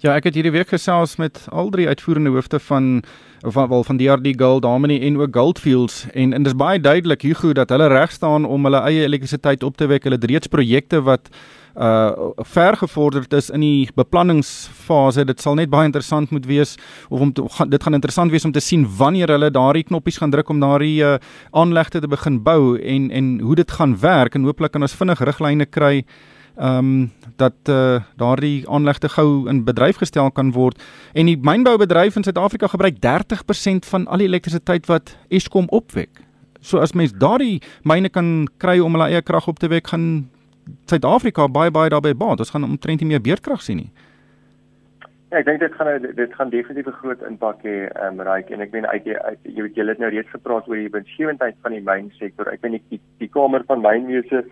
Ja, 0.00 0.16
ek 0.16 0.30
het 0.30 0.34
hierdie 0.38 0.54
week 0.56 0.72
gesels 0.72 1.16
met 1.20 1.44
al 1.52 1.70
drie 1.76 1.88
uitvoerende 1.88 2.32
hoofde 2.34 2.60
van 2.60 3.02
van 3.44 3.68
wel 3.68 3.84
van 3.84 4.00
DRD 4.00 4.32
Gold, 4.40 4.64
Harmony 4.64 4.96
en 5.02 5.20
ook 5.20 5.36
Goldfields 5.36 6.06
en 6.10 6.32
en 6.32 6.42
dit 6.42 6.52
is 6.52 6.58
baie 6.58 6.80
duidelik 6.80 7.22
Hugo 7.22 7.52
dat 7.52 7.68
hulle 7.68 7.92
reg 7.92 8.10
staan 8.10 8.44
om 8.44 8.64
hulle 8.64 8.80
eie 8.88 9.04
elektrisiteit 9.04 9.62
op 9.62 9.76
te 9.76 9.86
wek. 9.86 10.02
Hulle 10.08 10.16
het 10.16 10.30
reeds 10.30 10.46
projekte 10.46 11.02
wat 11.02 11.30
uh 11.76 12.30
ver 12.36 12.76
gevorderd 12.76 13.32
is 13.32 13.50
in 13.50 13.60
die 13.60 13.88
beplanningsfase. 13.94 15.24
Dit 15.24 15.40
sal 15.40 15.54
net 15.54 15.70
baie 15.70 15.84
interessant 15.84 16.30
moet 16.30 16.46
wees 16.46 16.76
of 17.08 17.20
om 17.20 17.32
te, 17.32 17.44
dit 17.68 17.82
gaan 17.82 17.94
interessant 17.94 18.30
wees 18.30 18.44
om 18.44 18.52
te 18.52 18.60
sien 18.60 18.86
wanneer 18.98 19.28
hulle 19.28 19.50
daardie 19.50 19.84
knoppies 19.84 20.16
gaan 20.18 20.32
druk 20.32 20.48
om 20.48 20.60
daardie 20.60 21.02
uh 21.04 21.18
aanlegte 21.52 22.00
te 22.00 22.08
begin 22.08 22.42
bou 22.42 22.78
en 22.80 23.10
en 23.10 23.40
hoe 23.40 23.54
dit 23.54 23.70
gaan 23.70 23.98
werk 24.00 24.34
en 24.34 24.44
hooplik 24.44 24.72
kan 24.72 24.82
ons 24.82 24.96
vinnig 24.96 25.20
riglyne 25.20 25.66
kry 25.66 26.04
ehm 26.56 26.78
um, 26.78 27.12
dat 27.36 27.68
uh, 27.68 28.00
daardie 28.16 28.68
aanlegte 28.68 29.08
gou 29.08 29.48
in 29.48 29.64
bedryf 29.64 29.96
gestel 30.00 30.30
kan 30.30 30.52
word 30.52 30.80
en 31.12 31.26
die 31.28 31.36
mynboubedryf 31.36 32.16
in 32.16 32.24
Suid-Afrika 32.24 32.66
gebruik 32.72 32.96
30% 33.04 33.84
van 33.84 34.06
al 34.06 34.24
die 34.24 34.28
elektrisiteit 34.28 34.86
wat 34.86 35.16
Eskom 35.28 35.68
opwek. 35.68 36.24
So 36.60 36.78
as 36.78 36.92
mens 36.92 37.12
daardie 37.12 37.60
myne 37.84 38.08
kan 38.08 38.48
kry 38.58 38.78
om 38.80 38.96
hulle 38.96 39.10
eie 39.12 39.22
krag 39.22 39.48
op 39.48 39.58
te 39.58 39.68
wek, 39.68 39.92
gaan 39.92 40.30
Suid-Afrika 40.86 41.48
baie 41.48 41.70
baie 41.70 41.90
daarbey 41.90 42.14
baat. 42.14 42.42
Ons 42.42 42.50
gaan 42.50 42.64
omtrent 42.64 43.00
nie 43.00 43.14
meer 43.14 43.22
beerdkrag 43.22 43.62
sien 43.62 43.76
nie. 43.84 43.90
Ja, 45.30 45.40
ek 45.40 45.46
dink 45.48 45.58
dit 45.60 45.72
gaan 45.74 46.04
dit 46.16 46.34
gaan 46.38 46.50
definitief 46.50 46.86
'n 46.86 47.00
groot 47.00 47.22
impak 47.28 47.62
hê, 47.66 47.90
ehm 47.90 48.20
um, 48.20 48.26
Raik 48.26 48.50
en 48.50 48.60
ek 48.60 48.72
meen 48.72 48.86
uit 48.86 49.04
jy 49.06 49.62
weet 49.62 49.74
julle 49.74 49.90
het 49.90 49.98
nou 49.98 50.10
reeds 50.10 50.30
gepraat 50.30 50.68
oor 50.68 50.76
die 50.76 50.92
winsgewendheid 50.92 51.56
van 51.62 51.72
die 51.72 51.82
mynsektor. 51.82 52.48
Ek 52.52 52.62
weet 52.62 52.82
die 52.90 53.00
die 53.18 53.28
kamer 53.28 53.64
van 53.66 53.82
mynwese 53.82 54.44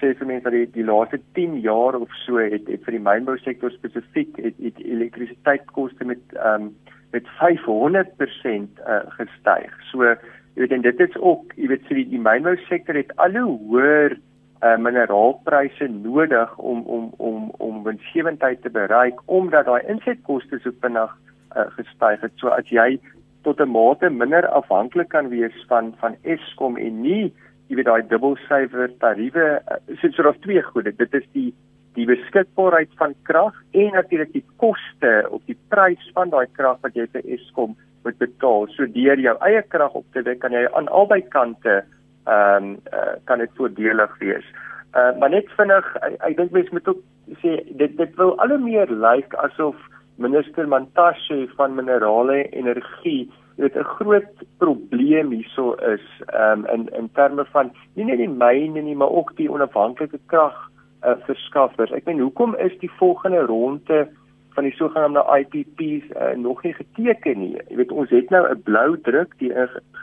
sê 0.00 0.14
vir 0.18 0.26
mense 0.26 0.44
dat 0.44 0.56
die 0.56 0.70
die 0.72 0.88
laaste 0.88 1.20
10 1.38 1.60
jaar 1.60 1.94
of 2.00 2.08
so 2.24 2.38
het 2.38 2.66
het 2.66 2.84
vir 2.84 2.96
die 2.96 3.06
mynbou 3.10 3.36
sektor 3.38 3.70
spesifiek 3.70 4.36
het, 4.36 4.56
het 4.58 4.80
elektrisiteitskoste 4.80 6.04
met 6.04 6.22
ehm 6.32 6.62
um, 6.62 6.74
met 7.12 7.26
500% 7.38 8.80
uh, 8.88 9.00
gestyg. 9.20 9.72
So 9.90 10.04
jy 10.04 10.64
weet 10.64 10.72
en 10.72 10.82
dit 10.82 11.00
is 11.00 11.16
ook 11.20 11.52
jy 11.56 11.68
weet 11.68 11.84
so 11.88 11.94
die, 11.94 12.08
die 12.08 12.24
mynbou 12.30 12.56
sektor 12.68 12.96
het 12.96 13.12
al 13.16 13.36
hoe 13.36 13.58
hoër 13.68 14.16
uh, 14.62 14.76
mineraalpryse 14.78 15.88
nodig 15.88 16.58
om 16.58 16.82
om 16.86 17.10
om 17.16 17.50
om 17.58 17.82
winsgewendheid 17.82 18.62
te 18.62 18.70
bereik 18.70 19.20
omdat 19.26 19.66
daai 19.66 19.82
insetkoste 19.94 20.58
so 20.62 20.70
vinnig 20.80 21.10
uh, 21.56 21.66
gestyg 21.76 22.20
het. 22.20 22.32
So 22.36 22.48
as 22.48 22.68
jy 22.70 23.00
tot 23.42 23.60
'n 23.60 23.70
mate 23.70 24.10
minder 24.10 24.46
afhanklik 24.46 25.08
kan 25.08 25.28
wees 25.28 25.64
van 25.68 25.94
van 25.98 26.16
Eskom 26.22 26.76
en 26.76 27.02
nie 27.02 27.32
jy 27.68 27.76
weet 27.76 27.88
daai 27.90 28.08
dubbelsyfer 28.08 28.90
tariewe 28.98 29.46
uh, 29.58 29.76
sit 30.00 30.14
so 30.14 30.22
daar's 30.22 30.40
twee 30.46 30.62
goede 30.62 30.92
dit 30.96 31.14
is 31.14 31.28
die 31.32 31.54
die 31.96 32.06
beskikbaarheid 32.08 32.92
van 32.96 33.14
krag 33.28 33.56
en 33.70 33.90
natuurlik 33.92 34.32
die 34.32 34.44
koste 34.56 35.12
op 35.30 35.42
die 35.46 35.58
prys 35.68 36.04
van 36.14 36.30
daai 36.30 36.46
krag 36.52 36.78
wat 36.84 36.94
jy 36.96 37.06
vir 37.12 37.26
Eskom 37.36 37.76
moet 38.04 38.18
betaal 38.18 38.68
so 38.76 38.86
deur 38.86 39.18
jou 39.20 39.34
eie 39.48 39.62
krag 39.74 39.98
op 40.00 40.06
te 40.12 40.22
wek 40.22 40.40
kan 40.44 40.52
jy 40.52 40.64
aan 40.72 40.88
albei 40.88 41.20
kante 41.34 41.82
ehm 42.26 42.64
um, 42.64 42.76
uh, 42.92 43.14
kan 43.24 43.38
dit 43.38 43.50
voordelig 43.56 44.18
wees 44.18 44.46
uh, 44.94 45.12
maar 45.18 45.30
net 45.30 45.48
vinnig 45.56 45.88
ek, 46.00 46.18
ek 46.20 46.36
dink 46.36 46.50
mense 46.50 46.72
moet 46.72 46.88
ook 46.88 47.02
sê 47.42 47.58
dit 47.82 47.96
dit 47.96 48.16
wil 48.20 48.36
al 48.38 48.54
hoe 48.54 48.58
meer 48.58 48.90
lyk 48.90 49.02
like 49.06 49.38
asof 49.46 49.76
minister 50.16 50.68
Mantashe 50.68 51.48
van 51.56 51.74
minerale 51.74 52.48
energie 52.50 53.30
dit 53.56 53.74
'n 53.76 53.84
groot 53.84 54.44
probleem 54.58 55.30
hierso 55.30 55.74
is 55.74 56.04
um, 56.34 56.66
in 56.66 56.88
in 56.98 57.08
terme 57.14 57.44
van 57.44 57.72
nie 57.94 58.04
net 58.04 58.18
die 58.18 58.28
myne 58.28 58.80
nie 58.80 58.96
maar 58.96 59.10
ook 59.10 59.36
die 59.36 59.50
onafhanklike 59.50 60.18
krag 60.26 60.56
uh, 61.04 61.16
verskaffers. 61.26 61.92
Ek 61.92 62.04
meen 62.04 62.20
hoekom 62.20 62.56
is 62.56 62.78
die 62.78 62.90
volgende 62.98 63.44
ronde 63.46 64.08
van 64.54 64.64
die 64.64 64.74
sogenaamde 64.76 65.24
IPPs 65.38 66.10
uh, 66.10 66.34
nog 66.36 66.62
nie 66.62 66.74
geteken 66.74 67.38
nie. 67.38 67.56
Jy 67.68 67.76
weet 67.80 67.92
ons 67.92 68.10
het 68.10 68.30
nou 68.30 68.44
'n 68.50 68.62
blou 68.62 69.00
druk 69.00 69.34
die 69.38 69.52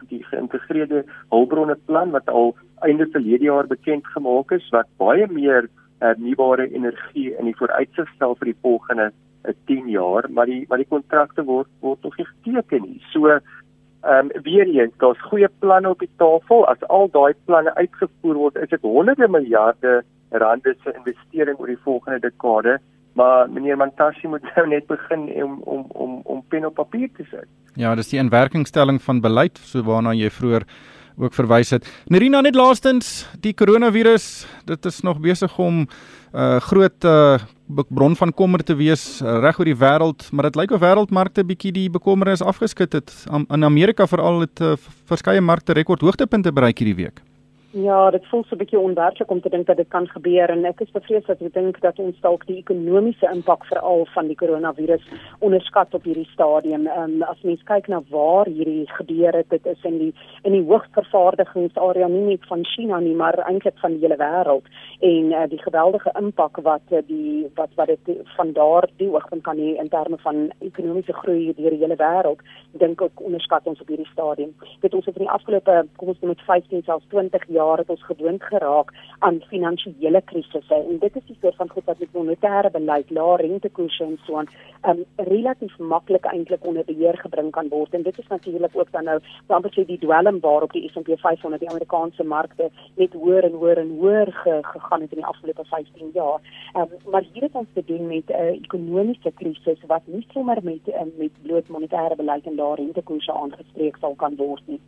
die 0.09 0.23
geïntegreerde 0.23 1.03
hulpbronne 1.29 1.77
plan 1.85 2.11
wat 2.11 2.29
al 2.29 2.55
einde 2.81 3.07
verlede 3.11 3.43
jaar 3.43 3.67
bekend 3.67 4.07
gemaak 4.07 4.51
is 4.51 4.69
wat 4.69 4.87
baie 4.97 5.27
meer 5.27 5.69
hernubare 5.99 6.67
uh, 6.67 6.73
energie 6.73 7.35
in 7.37 7.45
die 7.45 7.57
vooruitsig 7.57 8.09
stel 8.15 8.35
vir 8.35 8.53
die 8.53 8.61
volgende 8.61 9.11
10 9.65 9.89
jaar, 9.89 10.25
maar 10.29 10.45
die 10.45 10.65
maar 10.69 10.77
die 10.77 10.89
kontrakte 10.89 11.43
word 11.43 11.67
word 11.79 12.03
nog 12.03 12.17
nie 12.17 12.27
geteken 12.27 12.81
nie. 12.81 13.01
So 13.11 13.27
ehm 13.27 14.29
um, 14.31 14.43
weer 14.43 14.67
eens, 14.67 14.93
daar's 14.97 15.21
goeie 15.21 15.49
planne 15.59 15.89
op 15.89 15.99
die 15.99 16.11
tafel. 16.17 16.65
As 16.67 16.83
al 16.87 17.09
daai 17.11 17.33
planne 17.45 17.75
uitgevoer 17.75 18.35
word, 18.35 18.55
is 18.55 18.69
dit 18.69 18.81
honderde 18.81 19.27
miljarde 19.27 20.03
rande 20.29 20.75
se 20.83 20.93
investering 20.93 21.59
oor 21.59 21.67
die 21.67 21.83
volgende 21.83 22.19
dekade 22.19 22.79
maar 23.13 23.49
meneer 23.49 23.77
Mantassi 23.77 24.27
moet 24.27 24.45
nou 24.55 24.67
net 24.67 24.87
begin 24.87 25.29
om 25.43 25.59
om 25.63 25.85
om 25.89 26.21
om 26.23 26.43
pen 26.47 26.65
op 26.65 26.75
papier 26.75 27.09
te 27.17 27.25
sit. 27.29 27.47
Ja, 27.75 27.95
dis 27.95 28.09
die 28.09 28.19
inwerkingstelling 28.19 29.01
van 29.01 29.21
beleid 29.21 29.59
so 29.63 29.83
waarna 29.83 30.13
jy 30.13 30.29
vroeër 30.29 30.65
ook 31.19 31.35
verwys 31.35 31.73
het. 31.75 31.87
Nerina 32.07 32.41
net 32.41 32.55
laastens, 32.55 33.27
die 33.43 33.53
koronavirus, 33.53 34.47
dit 34.65 34.85
is 34.85 35.01
nog 35.03 35.19
besig 35.19 35.57
om 35.59 35.83
'n 35.83 35.87
uh, 36.33 36.57
groot 36.59 37.03
uh, 37.03 37.37
bron 37.89 38.15
van 38.15 38.33
kommer 38.33 38.63
te 38.63 38.75
wees 38.75 39.21
uh, 39.21 39.39
reg 39.39 39.59
oor 39.59 39.65
die 39.65 39.75
wêreld, 39.75 40.31
maar 40.31 40.43
dit 40.43 40.55
lyk 40.55 40.71
of 40.71 40.79
wêreldmarkte 40.79 41.43
bietjie 41.43 41.71
die 41.71 41.89
bekommernis 41.89 42.41
afgeskit 42.41 42.93
het. 42.93 43.25
In 43.49 43.63
Amerika 43.63 44.07
veral 44.07 44.39
het 44.39 44.59
uh, 44.61 44.73
verskeie 45.05 45.41
markte 45.41 45.73
rekord 45.73 46.01
hoogtepunte 46.01 46.53
bereik 46.53 46.77
hierdie 46.77 47.05
week. 47.05 47.21
Ja, 47.71 48.09
dit 48.09 48.25
voel 48.25 48.43
so 48.43 48.55
'n 48.55 48.57
bietjie 48.57 48.79
onwerklik 48.79 49.31
om 49.31 49.41
te 49.41 49.49
dink 49.49 49.65
dat 49.67 49.77
dit 49.77 49.87
kan 49.87 50.07
gebeur 50.07 50.49
en 50.49 50.65
ek 50.65 50.79
is 50.81 50.91
bevrees 50.91 51.25
dat 51.25 51.41
ek 51.41 51.53
dink 51.53 51.79
dat 51.81 51.99
ons 51.99 52.19
dalk 52.21 52.45
die 52.45 52.57
ekonomiese 52.57 53.29
impak 53.31 53.65
veral 53.65 54.05
van 54.05 54.27
die 54.27 54.35
koronavirus 54.35 55.01
onderskat 55.39 55.93
op 55.93 56.03
hierdie 56.03 56.29
stadium. 56.33 56.87
Ehm 56.87 57.21
um, 57.21 57.21
as 57.21 57.41
mens 57.43 57.63
kyk 57.63 57.87
na 57.87 58.01
waar 58.09 58.45
hierdie 58.45 58.87
gebeur 58.87 59.33
het, 59.33 59.49
dit 59.49 59.65
is 59.65 59.83
in 59.83 59.97
die 59.97 60.13
in 60.43 60.51
die 60.51 60.63
hoogvervaardigingsarea 60.63 62.07
nie 62.07 62.21
net 62.21 62.45
van 62.47 62.65
China 62.65 62.99
nie, 62.99 63.15
maar 63.15 63.37
eintlik 63.37 63.77
van 63.77 63.91
die 63.91 63.99
hele 63.99 64.17
wêreld 64.17 64.65
en 64.99 65.31
uh, 65.31 65.47
die 65.47 65.61
geweldige 65.61 66.11
impak 66.17 66.57
wat 66.57 66.81
uh, 66.91 66.97
die 67.07 67.47
wat 67.55 67.69
wat 67.75 67.87
dit 67.87 68.17
van 68.35 68.53
daar 68.53 68.89
die 68.97 69.09
hoogtepunt 69.09 69.43
kan 69.43 69.57
hê 69.57 69.77
in 69.77 69.89
terme 69.89 70.17
van 70.17 70.51
ekonomiese 70.59 71.13
groei 71.13 71.53
deur 71.53 71.69
die 71.69 71.85
hele 71.85 71.95
wêreld, 71.95 72.41
dink 72.71 73.01
ek 73.01 73.21
onderskat 73.21 73.67
ons 73.67 73.81
op 73.81 73.87
hierdie 73.87 74.11
stadium. 74.11 74.55
Dit 74.81 74.93
ons 74.93 75.05
het 75.05 75.15
in 75.15 75.23
die 75.23 75.33
afgelope 75.37 75.87
kom 75.95 76.07
ons 76.07 76.19
met 76.19 76.41
15 76.41 76.83
selfs 76.83 77.05
20 77.09 77.45
jaar 77.47 77.58
jaar 77.59 77.83
het 77.83 77.93
ons 77.95 78.05
gewoond 78.11 78.43
geraak 78.51 78.93
aan 79.19 79.41
finansiële 79.51 80.21
krisisse 80.31 80.75
en 80.75 80.99
dit 81.03 81.15
is 81.21 81.27
die 81.27 81.37
soort 81.41 81.59
van 81.61 81.69
goed 81.69 81.85
wat 81.91 81.99
met 81.99 82.15
monetêre 82.17 82.71
beleid, 82.71 83.11
lae 83.19 83.37
rentekoerse 83.43 84.03
en 84.03 84.17
so 84.25 84.41
aan 84.41 84.47
um, 84.89 85.03
relatief 85.15 85.77
maklik 85.93 86.25
eintlik 86.31 86.65
onder 86.65 86.85
beheer 86.85 87.17
gebring 87.23 87.51
kan 87.51 87.69
word 87.69 87.93
en 87.93 88.03
dit 88.07 88.19
is 88.19 88.27
natuurlik 88.27 88.75
ook 88.79 88.91
dan 88.91 89.09
nou 89.09 89.17
amper 89.47 89.73
sê 89.75 89.85
die 89.85 89.99
dwelm 89.99 90.39
waarop 90.45 90.71
die 90.75 90.87
S&P 90.89 91.17
500 91.19 91.61
die 91.61 91.69
Amerikaanse 91.69 92.23
markte 92.23 92.69
net 92.95 93.13
hoër 93.13 93.49
en 93.49 93.57
hoër 93.61 93.83
en 93.83 93.91
hoër 93.99 94.31
ge, 94.41 94.59
gegaan 94.71 95.01
het 95.01 95.11
in 95.11 95.21
die 95.21 95.29
afgelope 95.31 95.65
15 95.71 96.11
jaar. 96.13 96.39
Um, 96.75 96.95
maar 97.11 97.25
hier 97.33 97.47
het 97.47 97.55
ons 97.61 97.67
te 97.73 97.83
doen 97.85 98.07
met 98.07 98.29
'n 98.29 98.33
uh, 98.41 98.55
ekonomiese 98.63 99.31
krisis 99.35 99.85
wat 99.87 100.01
nie 100.05 100.25
sommer 100.33 100.59
met 100.63 100.87
um, 101.01 101.11
met 101.17 101.41
bloot 101.43 101.67
monetêre 101.67 102.15
beleid 102.15 102.45
en 102.45 102.55
lae 102.55 102.75
rentekoerse 102.75 103.33
aangespreek 103.33 103.97
sal 103.97 104.15
kan 104.15 104.35
word 104.35 104.63
nie. 104.65 104.79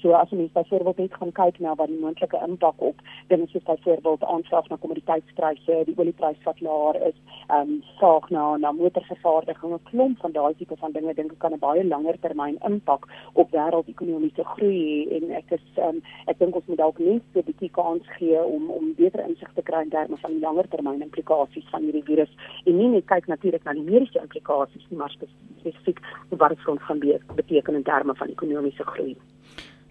So 0.00 0.12
as 0.12 0.32
ons 0.32 0.52
byvoorbeeld 0.52 0.96
net 0.96 1.14
gaan 1.14 1.32
kyk 1.32 1.58
na 1.58 1.74
wat 1.74 1.88
die 1.88 2.00
moontlike 2.20 2.46
impak 2.46 2.74
op 2.76 2.96
dinge 3.28 3.46
soos 3.46 3.62
byvoorbeeld 3.62 4.24
aanvraag 4.24 4.68
na 4.68 4.76
kommoditeitspryse, 4.76 5.82
die 5.86 5.94
oliepryse 5.96 6.42
wat 6.44 6.60
laer 6.60 6.96
is, 7.08 7.14
ehm 7.48 7.70
um, 7.70 7.82
vraag 7.98 8.28
na 8.30 8.56
na 8.56 8.72
motorvervaardiging, 8.72 9.72
'n 9.72 9.82
klomp 9.90 10.18
van 10.18 10.32
daai 10.32 10.54
tipe 10.56 10.76
van 10.76 10.92
dinge 10.92 11.14
dink 11.14 11.32
ek 11.32 11.38
kan 11.38 11.52
'n 11.52 11.58
baie 11.58 11.84
langer 11.84 12.18
termyn 12.20 12.58
impak 12.66 13.06
op 13.32 13.50
wêreldekonomiese 13.50 14.44
groei 14.44 15.06
hê 15.08 15.16
en 15.16 15.30
ek 15.30 15.50
is 15.50 15.66
ehm 15.76 15.88
um, 15.88 16.02
ek 16.26 16.38
dink 16.38 16.54
ons 16.54 16.66
moet 16.66 16.78
dalk 16.78 16.98
net 16.98 17.22
'n 17.34 17.44
bietjie 17.48 17.70
kans 17.70 18.06
gee 18.18 18.42
om 18.42 18.70
om 18.70 18.94
beter 18.94 19.24
insig 19.28 19.52
te 19.54 19.62
kry 19.62 19.82
in 19.82 19.90
terme 19.90 20.16
van 20.16 20.32
die 20.32 20.40
langer 20.40 20.68
termyn 20.68 21.02
implikasies 21.02 21.70
van 21.70 21.82
hierdie 21.82 22.04
virus 22.04 22.32
en 22.66 22.76
nie 22.76 22.88
net 22.88 23.06
kyk 23.06 23.26
natuurlik 23.26 23.64
na 23.64 23.72
die 23.72 23.90
mediese 23.90 24.20
implikasies 24.20 24.86
nie, 24.90 24.98
maar 24.98 25.10
spesifiek 25.10 26.00
wat 26.28 26.48
dit 26.48 26.60
vir 26.64 26.72
ons 26.72 26.82
gaan 26.82 27.00
beteken 27.34 27.74
in 27.74 27.82
terme 27.82 28.14
van 28.14 28.28
ekonomiese 28.28 28.84
groei. 28.84 29.16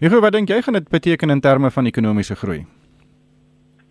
Hugo, 0.00 0.16
wat 0.24 0.32
dink 0.32 0.48
jy 0.48 0.62
gaan 0.64 0.78
dit 0.78 0.86
beteken 0.88 1.28
in 1.28 1.42
terme 1.44 1.68
van 1.70 1.84
ekonomiese 1.84 2.32
groei? 2.40 2.62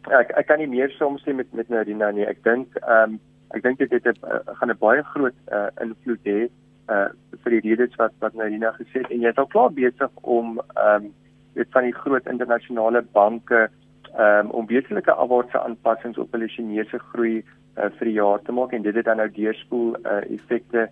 Ek 0.10 0.32
ek 0.40 0.48
kan 0.50 0.58
nie 0.58 0.66
meer 0.72 0.90
sê 0.98 1.34
met 1.38 1.52
met 1.54 1.70
Nadina 1.70 2.10
nie. 2.10 2.26
Ek 2.26 2.40
dink 2.44 2.74
ehm 2.80 3.14
um, 3.14 3.20
ek 3.54 3.62
dink 3.62 3.78
dit 3.78 3.92
het 3.94 4.08
'n 4.08 4.26
uh, 4.26 4.40
gaan 4.58 4.72
'n 4.74 4.78
baie 4.80 5.04
groot 5.04 5.38
uh, 5.54 5.70
invloed 5.86 6.26
hê 6.26 6.50
uh 6.90 7.10
vir 7.44 7.52
die 7.52 7.62
redes 7.62 7.94
wat 8.02 8.14
wat 8.26 8.34
Nadina 8.34 8.72
gesê 8.80 9.04
het 9.04 9.12
en 9.12 9.22
jy 9.22 9.30
is 9.30 9.38
al 9.38 9.52
klaar 9.54 9.70
besig 9.70 10.10
om 10.22 10.58
ehm 10.58 11.06
um, 11.06 11.14
dit 11.54 11.68
van 11.78 11.84
die 11.84 11.94
groot 12.02 12.26
internasionale 12.26 13.02
banke 13.14 13.70
ehm 14.18 14.50
um, 14.50 14.50
om 14.50 14.66
wesenlike 14.66 15.14
afwaartse 15.14 15.62
aanpassings 15.62 16.18
op 16.18 16.32
hulle 16.32 16.48
Chinese 16.48 17.00
groei 17.14 17.46
uh, 17.78 17.90
vir 18.00 18.06
die 18.06 18.18
jaar 18.18 18.42
te 18.42 18.52
maak 18.52 18.74
en 18.74 18.82
dit 18.82 18.96
het 18.96 19.06
dan 19.06 19.18
nou 19.18 19.30
deurspoel 19.30 19.96
uh, 20.06 20.26
effekte 20.26 20.90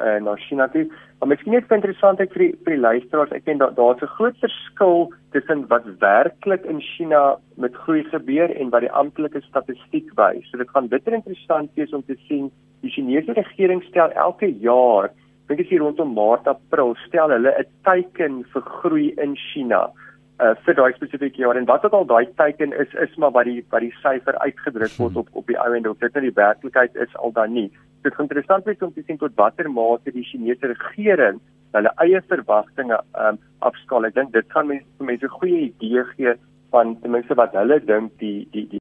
uh, 0.00 0.18
na 0.24 0.36
China 0.36 0.68
toe. 0.68 0.86
Maar 1.18 1.28
miskien 1.28 1.54
net 1.56 1.72
interessant 1.72 2.20
ek 2.20 2.32
vir 2.34 2.44
die 2.44 2.52
vir 2.64 2.76
die 2.76 2.82
luisteraars, 2.82 3.34
ek 3.36 3.48
weet 3.48 3.60
daar 3.62 3.74
daar's 3.76 4.02
'n 4.02 4.14
groot 4.18 4.38
verskil 4.44 5.12
tussen 5.32 5.66
wat 5.72 5.86
werklik 6.00 6.64
in 6.64 6.80
China 6.80 7.36
met 7.56 7.74
groei 7.74 8.04
gebeur 8.04 8.50
en 8.50 8.70
wat 8.70 8.84
die 8.86 8.92
amptelike 8.92 9.40
statistiek 9.48 10.10
wys. 10.16 10.44
So 10.50 10.58
dit 10.58 10.70
gaan 10.70 10.88
bitter 10.88 11.12
interessant 11.12 11.70
wees 11.74 11.92
om 11.92 12.04
te 12.04 12.16
sien 12.28 12.50
die 12.82 12.90
Chinese 12.90 13.32
regering 13.32 13.82
stel 13.82 14.10
elke 14.12 14.50
jaar, 14.60 15.10
dink 15.48 15.60
ek 15.60 15.68
hier 15.68 15.80
rondom 15.80 16.14
Maart, 16.14 16.46
April, 16.46 16.94
stel 17.06 17.30
hulle 17.30 17.54
'n 17.58 17.66
teiken 17.84 18.44
vir 18.52 18.62
groei 18.62 19.14
in 19.16 19.36
China 19.36 19.90
uh 20.38 20.54
vir 20.64 20.74
daai 20.76 20.92
spesifieke 20.92 21.40
jaar 21.40 21.56
en 21.56 21.64
wat 21.68 21.84
ook 21.84 21.94
al 21.96 22.06
daai 22.06 22.26
teiken 22.36 22.72
is 22.82 22.92
is 23.04 23.14
maar 23.16 23.32
wat 23.36 23.48
die 23.48 23.62
wat 23.72 23.80
die 23.80 23.94
syfer 24.02 24.36
uitgedruk 24.38 24.96
word 25.00 25.12
hmm. 25.12 25.20
op 25.20 25.28
op 25.40 25.46
die 25.46 25.56
ou 25.62 25.70
end 25.76 25.86
of 25.88 26.02
dit 26.04 26.12
nou 26.12 26.24
die 26.26 26.36
werklikheid 26.36 26.96
is 27.04 27.14
al 27.16 27.32
dan 27.32 27.54
nie 27.56 27.70
dit 28.02 28.14
gaan 28.14 28.26
interessant 28.28 28.64
wees 28.64 28.82
om 28.82 28.92
te 28.92 29.02
sien 29.06 29.18
tot 29.18 29.34
watter 29.36 29.70
mate 29.70 30.12
die 30.12 30.24
Chinese 30.24 30.66
regering 30.66 31.40
hulle 31.76 31.92
eie 32.02 32.20
verwagtinge 32.30 32.98
um, 33.20 33.38
afskaal. 33.66 34.08
Ek 34.08 34.14
dink 34.16 34.32
dit 34.32 34.52
gaan 34.54 34.68
mense 34.70 35.08
mense 35.10 35.26
'n 35.26 35.38
goeie 35.38 35.60
idee 35.70 36.04
gee 36.14 36.34
van 36.70 36.96
ten 37.00 37.10
minste 37.10 37.34
wat 37.34 37.54
hulle 37.54 37.78
dink 37.84 38.12
die 38.18 38.48
die 38.52 38.66
die 38.68 38.74